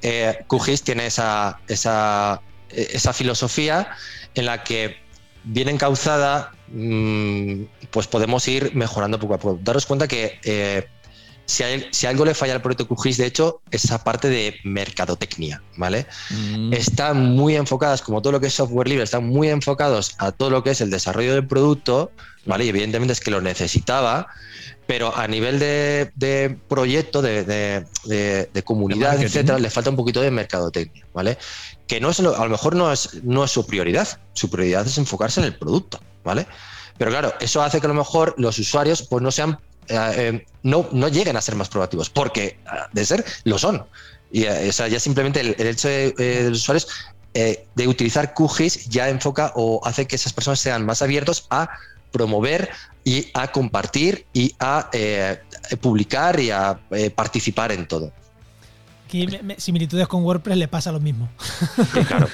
[0.00, 2.40] Eh, QGIS tiene esa, esa,
[2.70, 3.88] esa filosofía
[4.34, 5.01] en la que
[5.44, 9.58] bien encauzada, mm, pues podemos ir mejorando poco a poco.
[9.62, 10.86] Daros cuenta que eh,
[11.46, 16.06] si, algo le falla al proyecto QGIS, de hecho, esa parte de mercadotecnia, ¿vale?
[16.30, 16.72] Mm.
[16.72, 20.50] Están muy enfocadas, como todo lo que es software libre, están muy enfocados a todo
[20.50, 22.10] lo que es el desarrollo del producto,
[22.46, 22.64] ¿vale?
[22.64, 24.28] Y evidentemente es que lo necesitaba,
[24.86, 27.84] pero a nivel de, proyecto, de,
[28.64, 31.38] comunidad, etcétera, le falta un poquito de mercadotecnia, ¿vale?
[31.86, 34.98] Que no es a lo mejor no es, no es su prioridad, su prioridad es
[34.98, 36.46] enfocarse en el producto, ¿vale?
[36.98, 39.58] Pero claro, eso hace que a lo mejor los usuarios pues no sean,
[39.88, 43.84] eh, eh, no, no lleguen a ser más proactivos, porque ah, de ser, lo son.
[44.30, 46.88] Y eh, o sea, ya simplemente el, hecho de, los usuarios
[47.34, 51.70] de utilizar QGIS ya enfoca o hace que esas personas sean más abiertos a
[52.10, 52.68] promover
[53.04, 54.90] y a compartir y a
[55.80, 56.78] publicar y a
[57.14, 58.12] participar en todo.
[59.58, 61.28] Similitudes con WordPress le pasa lo mismo.
[62.08, 62.28] claro.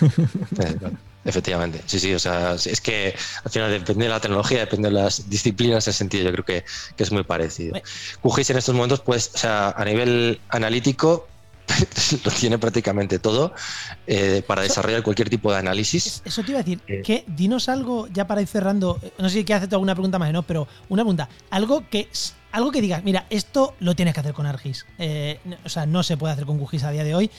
[1.25, 3.15] Efectivamente, sí, sí, o sea, es que
[3.45, 6.45] al final depende de la tecnología, depende de las disciplinas, en ese sentido yo creo
[6.45, 6.65] que,
[6.97, 7.79] que es muy parecido.
[8.23, 11.29] QGIS en estos momentos, pues, o sea, a nivel analítico,
[12.25, 13.53] lo tiene prácticamente todo
[14.07, 16.23] eh, para desarrollar cualquier tipo de análisis.
[16.25, 19.29] Eso te iba a decir, eh, que dinos algo, ya para ir cerrando, eh, no
[19.29, 20.43] sé si quieres hacerte alguna pregunta más, ¿no?
[20.43, 22.09] Pero una pregunta, algo que
[22.53, 24.87] algo que digas, mira, esto lo tienes que hacer con ArcGIS.
[25.65, 27.31] o sea, no se puede hacer con QGIS a día de hoy.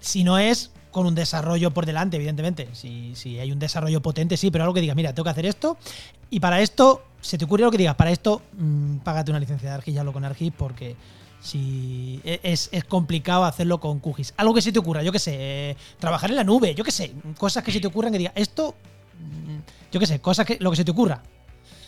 [0.00, 2.68] si no es con un desarrollo por delante, evidentemente.
[2.72, 5.46] Si, si, hay un desarrollo potente, sí, pero algo que digas, mira, tengo que hacer
[5.46, 5.78] esto.
[6.30, 9.68] Y para esto, se te ocurre lo que digas, para esto, mmm, págate una licencia
[9.68, 10.96] de ArcGIS, ya hablo con ArcGIS, porque
[11.40, 14.34] si e, es, complicado hacerlo con QGIS.
[14.36, 16.92] Algo que se te ocurra, yo que sé, eh, trabajar en la nube, yo que
[16.92, 18.74] sé, cosas que se te ocurran que diga, esto,
[19.18, 21.22] mm, yo que sé, cosas que lo que se te ocurra.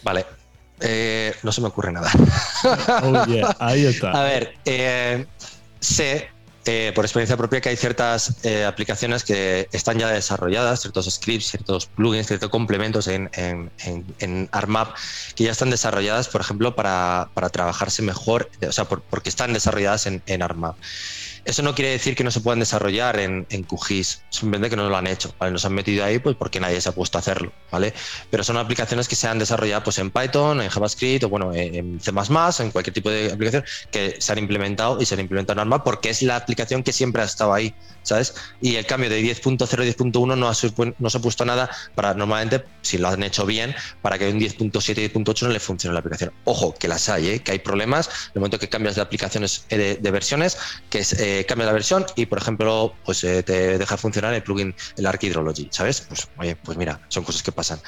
[0.02, 0.41] Vale.
[0.82, 2.10] Eh, no se me ocurre nada.
[3.02, 4.10] Oh, yeah, ahí está.
[4.12, 5.26] A ver, eh,
[5.80, 6.28] sé
[6.64, 11.86] eh, por experiencia propia que hay ciertas aplicaciones que están ya desarrolladas, ciertos scripts, ciertos
[11.86, 14.94] plugins, ciertos complementos en, en, en, en ARMAP
[15.34, 19.52] que ya están desarrolladas, por ejemplo, para, para trabajarse mejor, o sea, por- porque están
[19.52, 20.76] desarrolladas en, en ARMAP.
[21.44, 24.88] Eso no quiere decir que no se puedan desarrollar en, en QGIS, simplemente que no
[24.88, 25.52] lo han hecho, ¿vale?
[25.52, 27.92] Nos han metido ahí pues porque nadie se ha puesto a hacerlo, ¿vale?
[28.30, 32.00] Pero son aplicaciones que se han desarrollado pues en Python, en JavaScript o bueno, en
[32.00, 35.60] C++, en cualquier tipo de aplicación que se han implementado y se han implementado en
[35.60, 38.34] ARMA porque es la aplicación que siempre ha estado ahí, ¿sabes?
[38.60, 42.64] Y el cambio de 10.0 a 10.1 no no se ha puesto nada para normalmente,
[42.82, 46.00] si lo han hecho bien, para que un 10.7 y 10.8 no le funcione la
[46.00, 46.32] aplicación.
[46.44, 47.38] Ojo, que las hay, ¿eh?
[47.40, 51.00] que hay problemas en el momento que cambias de aplicaciones eh, de, de versiones, que
[51.00, 54.74] es, eh, cambias la versión y, por ejemplo, pues eh, te deja funcionar el plugin,
[54.96, 56.00] el Arc Hydrology, ¿sabes?
[56.02, 57.80] Pues, oye, pues mira, son cosas que pasan.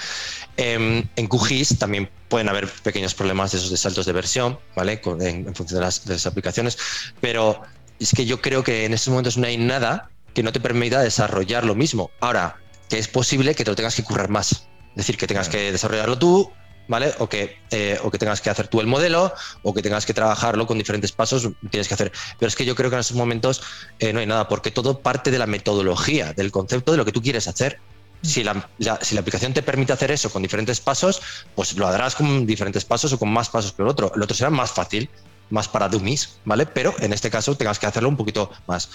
[0.56, 5.00] Em, en QGIS también pueden haber pequeños problemas de esos de saltos de versión, ¿vale?
[5.00, 6.76] Con- en, en función de las, de las aplicaciones,
[7.20, 7.60] pero
[7.98, 11.00] es que yo creo que en estos momentos no hay nada que no te permita
[11.00, 12.10] desarrollar lo mismo.
[12.20, 12.56] Ahora,
[12.88, 14.52] que es posible que te lo tengas que currar más.
[14.52, 16.52] Es decir, que tengas que desarrollarlo tú,
[16.88, 17.12] ¿vale?
[17.18, 19.32] O que, eh, o que tengas que hacer tú el modelo,
[19.62, 22.12] o que tengas que trabajarlo con diferentes pasos, tienes que hacer.
[22.38, 23.62] Pero es que yo creo que en estos momentos
[23.98, 27.12] eh, no hay nada, porque todo parte de la metodología, del concepto de lo que
[27.12, 27.78] tú quieres hacer.
[28.22, 31.20] Si la, la- si la aplicación te permite hacer eso con diferentes pasos,
[31.54, 34.12] pues lo harás con diferentes pasos o con más pasos que el otro.
[34.14, 35.10] El otro será más fácil,
[35.50, 36.64] más para dummies, ¿vale?
[36.64, 38.88] Pero en este caso tengas que hacerlo un poquito más.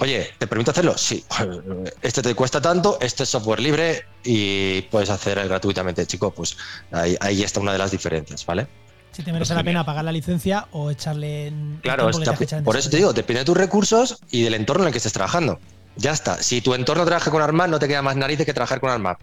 [0.00, 0.96] Oye, ¿te permite hacerlo?
[0.96, 1.24] Sí.
[2.02, 6.30] Este te cuesta tanto, este es software libre y puedes hacer gratuitamente, chico.
[6.32, 6.56] Pues
[6.92, 8.66] ahí, ahí está una de las diferencias, ¿vale?
[9.10, 11.80] Si te merece la pena pagar la licencia o echarle en.
[11.82, 13.44] Claro, el tiempo que está- tengas que echar en por eso te digo, depende de
[13.46, 15.58] tus recursos y del entorno en el que estés trabajando.
[15.96, 16.40] Ya está.
[16.40, 19.18] Si tu entorno trabaja con ARMAP, no te queda más narices que trabajar con ARMAP.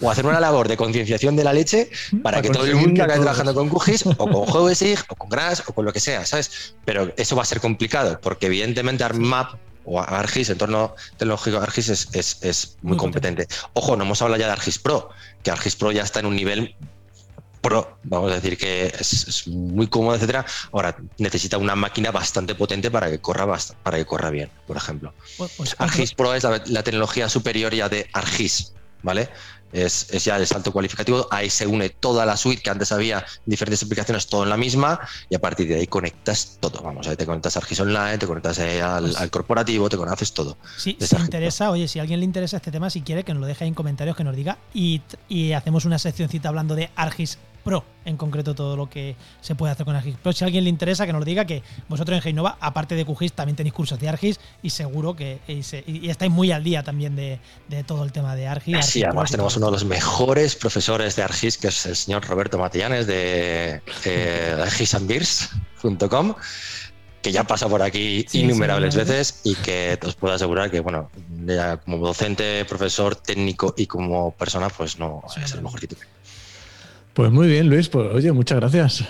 [0.00, 1.90] O hacer una labor de concienciación de la leche
[2.22, 5.62] para que todo el mundo acabe trabajando con QGIS o con GeoSig o con Grass
[5.66, 6.74] o con lo que sea, ¿sabes?
[6.84, 9.52] Pero eso va a ser complicado porque evidentemente ARMAP
[9.84, 13.46] o ARGIS, entorno tecnológico ARGIS es, es- es muy, Muy competente.
[13.74, 15.10] Ojo, no hemos hablado ya de ARGIS Pro,
[15.42, 16.74] que ARGIS Pro ya está en un nivel
[17.60, 20.44] pro, vamos a decir que es, es muy cómodo, etcétera.
[20.72, 23.46] Ahora necesita una máquina bastante potente para que corra
[23.82, 25.14] para que corra bien, por ejemplo.
[25.38, 29.30] Pues- pues ArcGIS Pro es la, la tecnología superior ya de ArcGIS, ¿vale?
[29.74, 33.18] Es, es ya el salto cualificativo, ahí se une toda la suite que antes había
[33.18, 36.80] en diferentes aplicaciones, todo en la misma, y a partir de ahí conectas todo.
[36.80, 39.96] Vamos, ahí te conectas a ArcGIS Online, te conectas eh, al, Pues- al corporativo, te
[39.96, 40.56] conoces todo.
[40.78, 43.34] Sí, si esa interesa, oye, si a alguien le interesa este tema, si quiere, que
[43.34, 44.58] nos lo deje ahí en comentarios, que nos diga.
[44.72, 49.54] Y, y hacemos una seccioncita hablando de Argis Pro, en concreto todo lo que se
[49.54, 50.32] puede hacer con Argis Pro.
[50.32, 53.04] Si a alguien le interesa, que nos lo diga, que vosotros en Genova, aparte de
[53.06, 56.62] QGIS, también tenéis cursos de Argis y seguro que y, se- y estáis muy al
[56.62, 58.84] día también de, de todo el tema de Argis.
[58.84, 62.58] Sí, además tenemos uno de los mejores profesores de ArcGIS, que es el señor Roberto
[62.58, 66.34] Matillanes de eh, argisandbeers.com,
[67.22, 70.80] que ya pasa por aquí Sí, innumerables sí, veces y que os puedo asegurar que,
[70.80, 71.10] bueno,
[71.46, 75.96] ya como docente, profesor, técnico y como persona, pues no Sí, es el mejor sitio.
[77.14, 77.88] Pues muy bien, Luis.
[77.88, 79.04] Pues oye, muchas gracias.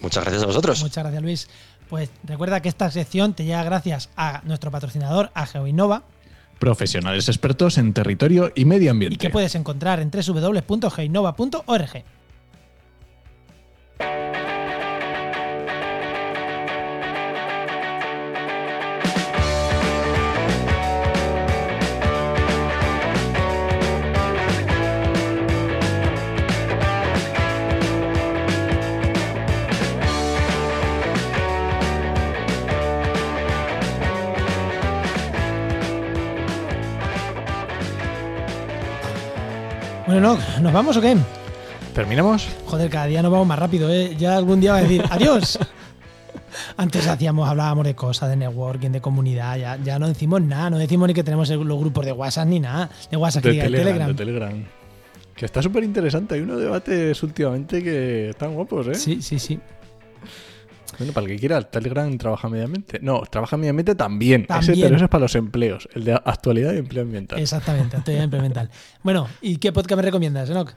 [0.00, 0.82] Muchas gracias a vosotros.
[0.82, 1.48] Muchas gracias, Luis.
[1.88, 6.04] Pues recuerda que esta sección te llega gracias a nuestro patrocinador, a GeoInnova,
[6.58, 9.14] Profesionales expertos en territorio y medio ambiente.
[9.14, 12.04] y que puedes encontrar en www.geinnova.org.
[40.08, 41.14] Bueno, no, ¿nos vamos o qué?
[41.94, 42.48] ¿Terminamos?
[42.64, 44.16] Joder, cada día nos vamos más rápido, ¿eh?
[44.16, 45.58] Ya algún día va a decir adiós.
[46.78, 50.78] Antes hacíamos, hablábamos de cosas, de networking, de comunidad, ya, ya no decimos nada, no
[50.78, 53.64] decimos ni que tenemos los grupos de WhatsApp ni nada, de WhatsApp que De el
[53.64, 54.08] Telegram, Telegram.
[54.08, 54.64] de Telegram.
[55.34, 56.36] Que está súper interesante.
[56.36, 58.94] Hay unos debates últimamente que están guapos, ¿eh?
[58.94, 59.60] Sí, sí, sí.
[60.98, 62.98] Bueno, para el que quiera, el Telegram trabaja mediamente.
[63.00, 64.42] No, trabaja mediamente también.
[64.42, 64.80] Ese, También.
[64.82, 65.88] pero ese es para los empleos.
[65.94, 67.38] El de actualidad y empleo ambiental.
[67.38, 68.70] Exactamente, actualidad implemental.
[69.02, 70.72] Bueno, ¿y qué podcast me recomiendas, Enoch?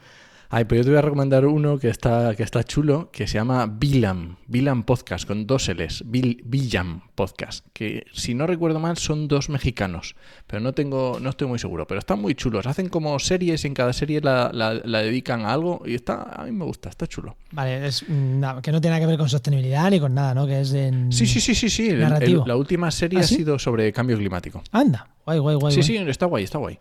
[0.54, 3.36] Ay, pues yo te voy a recomendar uno que está, que está chulo, que se
[3.36, 4.36] llama Bilam.
[4.48, 6.04] Bilam Podcast, con dos L's.
[6.06, 7.66] Bil, Bilam Podcast.
[7.72, 10.14] Que si no recuerdo mal son dos mexicanos.
[10.48, 11.88] Pero no tengo, no estoy muy seguro.
[11.88, 12.66] Pero están muy chulos.
[12.68, 15.84] Hacen como series y en cada serie la, la- la dedican a algo.
[15.86, 17.38] Y está, a mí me gusta, está chulo.
[17.54, 20.46] Vale, es nada, que no tiene nada que ver con sostenibilidad ni con nada, ¿no?
[20.48, 21.14] Que es en.
[21.14, 21.88] Sí, sí, sí, sí, sí.
[21.92, 24.62] El- la última serie ¿Ah, ha sido sobre cambio climático.
[24.74, 25.74] Anda, guay, guay, guay.
[25.76, 26.04] Sí, guay.
[26.06, 26.78] sí, está guay, está guay.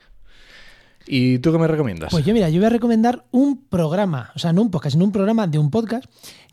[1.06, 2.10] ¿Y tú qué me recomiendas?
[2.10, 5.04] Pues yo, mira, yo voy a recomendar un programa, o sea, no un podcast, sino
[5.04, 6.04] un programa de un podcast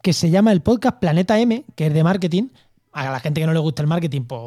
[0.01, 2.49] que se llama el podcast Planeta M, que es de marketing.
[2.93, 4.41] A la gente que no le gusta el marketing, pues,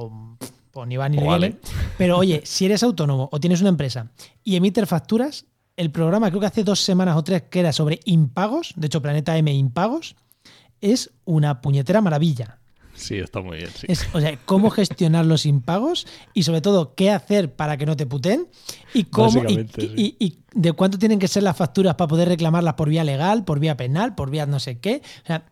[0.72, 1.48] pues ni va ni Pues le vale.
[1.50, 1.60] viene.
[1.98, 4.10] Pero oye, si eres autónomo o tienes una empresa
[4.42, 5.46] y emites facturas,
[5.76, 9.02] el programa creo que hace dos semanas o tres que era sobre impagos, de hecho
[9.02, 10.16] Planeta M impagos,
[10.80, 12.58] es una puñetera maravilla.
[13.00, 13.86] Sí, está muy bien, sí.
[13.88, 17.96] Es, o sea, cómo gestionar los impagos y sobre todo qué hacer para que no
[17.96, 18.46] te puten
[18.94, 19.94] y cómo y, Básicamente, sí.
[19.96, 23.44] y- y de cuánto tienen que ser las facturas para poder reclamarlas por vía legal,
[23.44, 25.02] por vía penal, por vía no sé qué.
[25.24, 25.44] O sea,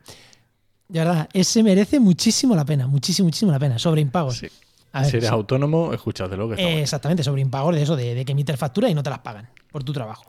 [0.89, 3.79] de verdad, ese merece muchísimo la pena, muchísimo, muchísimo la pena.
[3.79, 4.39] Sobre impagos.
[4.39, 4.49] Sí.
[4.93, 5.35] A ver, si eres sí.
[5.35, 8.91] autónomo, escúchatelo que está Eh, exactamente, sobre impagos de eso, de, de que emites facturas
[8.91, 10.25] y no te las pagan por tu trabajo.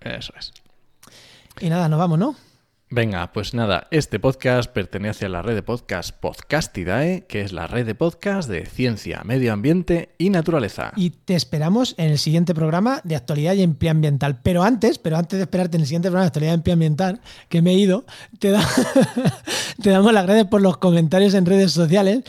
[0.00, 0.52] Eso es.
[1.60, 2.34] Y nada, nos vamos, ¿no?
[2.92, 7.68] Venga, pues nada, este podcast pertenece a la red de podcast Podcastidae, que es la
[7.68, 10.92] red de podcast de ciencia, medio ambiente y naturaleza.
[10.96, 14.40] Y te esperamos en el siguiente programa de actualidad y empleo ambiental.
[14.42, 17.20] Pero antes, pero antes de esperarte en el siguiente programa de actualidad y empleo ambiental,
[17.48, 18.06] que me he ido,
[18.40, 18.68] te, da-
[19.82, 22.24] te damos las gracias por los comentarios en redes sociales.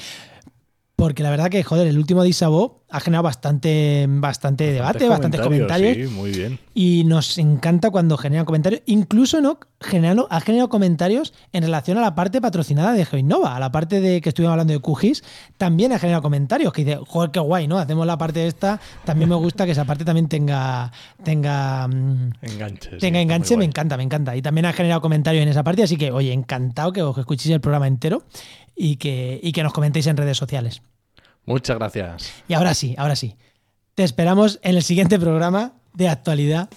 [0.96, 5.40] Porque la verdad que, joder, el último de Isabó ha generado bastante, bastante debate, bastantes
[5.40, 5.96] comentarios.
[5.96, 6.60] Sí, muy bien.
[6.74, 8.82] Y nos encanta cuando generan comentarios.
[8.86, 13.60] Incluso no generando, ha generado comentarios en relación a la parte patrocinada de GeoInnova, a
[13.60, 15.24] la parte de que estuvimos hablando de QGIS,
[15.58, 17.80] también ha generado comentarios que dice, joder, qué guay, ¿no?
[17.80, 20.92] Hacemos la parte esta, también me gusta que esa parte también tenga,
[21.24, 22.98] tenga, mm, Enganche.
[22.98, 24.36] tenga enganche, me encanta, me encanta.
[24.36, 27.56] Y también ha generado comentarios en esa parte, así que, oye, encantado que os escuchéis
[27.56, 28.24] el programa entero
[28.76, 30.82] y que, y que nos comentéis en redes sociales.
[31.46, 32.32] Muchas gracias.
[32.48, 33.36] Y ahora sí, ahora sí.
[33.96, 36.70] Te esperamos en el siguiente programa de actualidad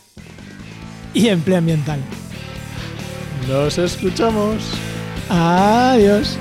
[1.12, 2.00] y empleo ambiental.
[3.48, 4.62] Nos escuchamos.
[5.28, 6.38] Adiós.